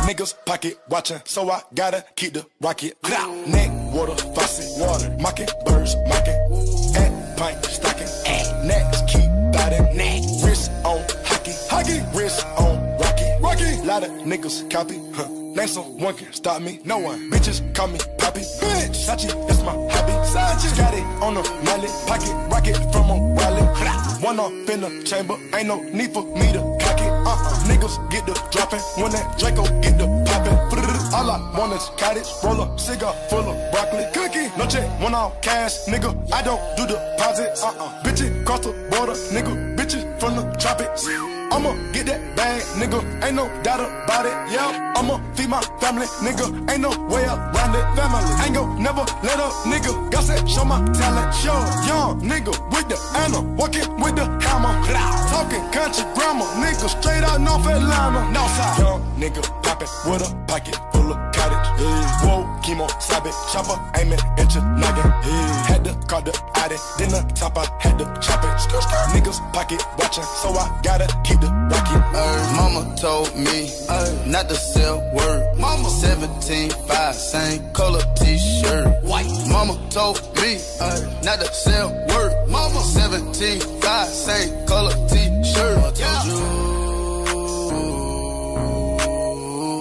[0.07, 2.98] Niggas pocket watching, so I gotta keep the rocket.
[3.48, 6.38] Neck, water, faucet, water, mocking, birds, mocking.
[6.95, 8.07] At pint, stocking.
[8.68, 9.98] Next, keep biting.
[9.98, 12.65] Neck, wrist on hockey, hockey, wrist on.
[13.86, 15.28] Lot of niggas copy, huh?
[15.30, 16.80] Name someone can stop me.
[16.84, 17.30] No one.
[17.30, 18.40] Bitches call me Poppy.
[18.41, 18.98] Bitch.
[19.06, 20.14] Sachi, that's my hobby.
[20.26, 20.76] Sachi.
[20.76, 21.91] Got it on a mallet.
[22.07, 24.24] Pocket rocket from a wallet.
[24.24, 25.38] One off in the chamber.
[25.53, 27.12] Ain't no need for me to cock it.
[27.12, 27.64] Uh-uh.
[27.70, 28.80] Niggas get the dropping.
[28.98, 30.57] When that Draco get the popping.
[31.14, 32.28] All I want is cottage.
[32.44, 32.80] Roll up.
[32.80, 34.06] Cigar full of broccoli.
[34.16, 34.49] Cookie.
[34.57, 34.90] No check.
[34.99, 35.86] One off cash.
[35.86, 37.64] Nigga, I don't do deposits.
[37.64, 38.02] Uh-uh.
[38.02, 39.14] Bitches cross the border.
[39.14, 39.75] Nigga,
[40.26, 41.08] from the tropics.
[41.54, 43.00] I'ma get that bag, nigga.
[43.24, 44.36] Ain't no doubt about it.
[44.52, 46.46] Yeah, I'ma feed my family, nigga.
[46.72, 47.86] Ain't no way around it.
[47.96, 49.92] Family ain't gon' never let up, nigga.
[50.12, 51.34] God said, show my talent.
[51.36, 54.74] Show young nigga with the Anna, walking with the hammer.
[55.32, 56.88] Talking country grammar, nigga.
[56.90, 58.80] Straight out North Atlanta, Northside.
[58.80, 61.36] Young nigga poppin' with a pocket full of.
[61.86, 62.26] Yeah.
[62.26, 65.06] Whoa, chemo, sabe, chopper, aiming at your noggin.
[65.06, 65.64] Yeah.
[65.70, 68.56] Had to call the addy, then the top I had to chop it.
[69.14, 72.02] Niggas pocket watching, so I gotta keep the rocket.
[72.16, 75.57] Ay, mama told me ay, not to sell word.
[75.57, 79.03] Mama 17, 5, same color t-shirt.
[79.03, 79.30] White.
[79.49, 82.49] Mama told me ay, not to sell word.
[82.49, 85.78] Mama 17, 5, same color t-shirt.
[85.78, 86.65] Mama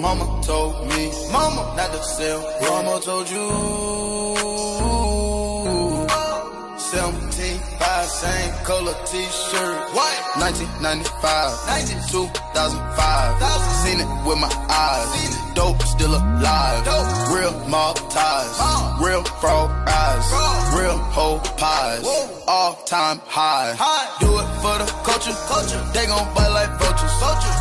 [0.05, 2.41] Mama told me, mama not to sell.
[2.61, 3.49] Mama told you.
[6.77, 9.95] 17, 5, same color t-shirt.
[9.97, 10.25] White.
[10.37, 13.43] 1995, 2005.
[13.83, 15.44] Seen it with my eyes.
[15.55, 16.85] Dope still alive.
[16.85, 17.35] Dope.
[17.35, 18.55] Real mob ties.
[19.01, 20.27] Real frog eyes.
[20.79, 22.05] Real whole pies.
[22.47, 23.75] All time high.
[23.79, 24.07] high.
[24.21, 25.37] Do it for the culture.
[25.47, 25.83] culture.
[25.95, 27.15] They gon' bite like vultures.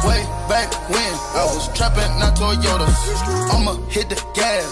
[0.06, 2.98] Way back when I was trapping, not Toyotas.
[3.54, 4.66] I'ma hit the gas.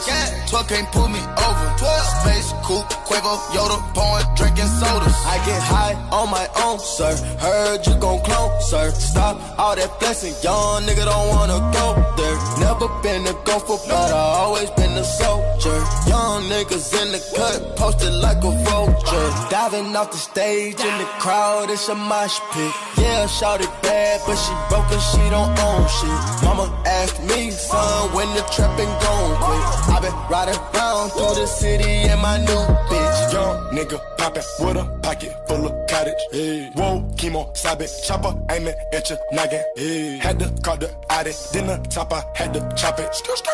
[0.49, 1.68] 12 can't pull me over.
[1.77, 2.22] 12.
[2.22, 5.15] Space coupe Quavo, Yoda, pouring, drinking sodas.
[5.27, 7.11] I get high on my own, sir.
[7.43, 8.91] Heard you gon' clone, sir.
[8.91, 11.85] Stop all that blessing, young nigga don't wanna go
[12.15, 12.38] there.
[12.64, 15.78] Never been a gopher, but I always been a soldier.
[16.08, 19.30] Young niggas in the cut, posted like a vulture.
[19.50, 22.74] Diving off the stage in the crowd, it's a mosh pit.
[22.98, 26.20] Yeah, shout it bad, but she broke and she don't own shit.
[26.46, 29.64] Mama asked me, son, when the trapping gon' quit.
[29.96, 33.34] I been riding around through the city in my new bitch.
[33.34, 36.22] Young nigga poppin' with a pocket full of cottage.
[36.32, 36.70] Hey.
[36.76, 37.52] Whoa, chemo,
[37.82, 39.64] it, chopper, aiming at your noggin.
[39.76, 40.18] Hey.
[40.18, 43.01] Had to call the addy, then the top I had to chop it.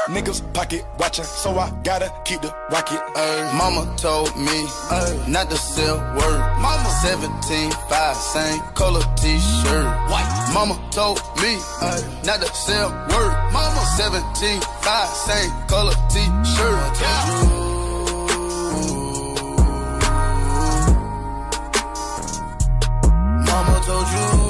[0.10, 3.00] Niggas pocket watching, so I gotta keep the rocket.
[3.16, 4.64] Ay, mama told me
[5.32, 6.40] not to sell word.
[6.60, 9.86] Mama 17, 5, same color t-shirt.
[10.10, 10.52] White.
[10.54, 11.56] Mama told me
[12.26, 13.34] not to sell word.
[13.52, 17.02] Mama 17, 5, same color t-shirt.
[23.46, 24.47] Mama told you.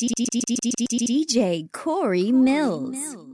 [0.00, 3.27] DJ Corey Millz.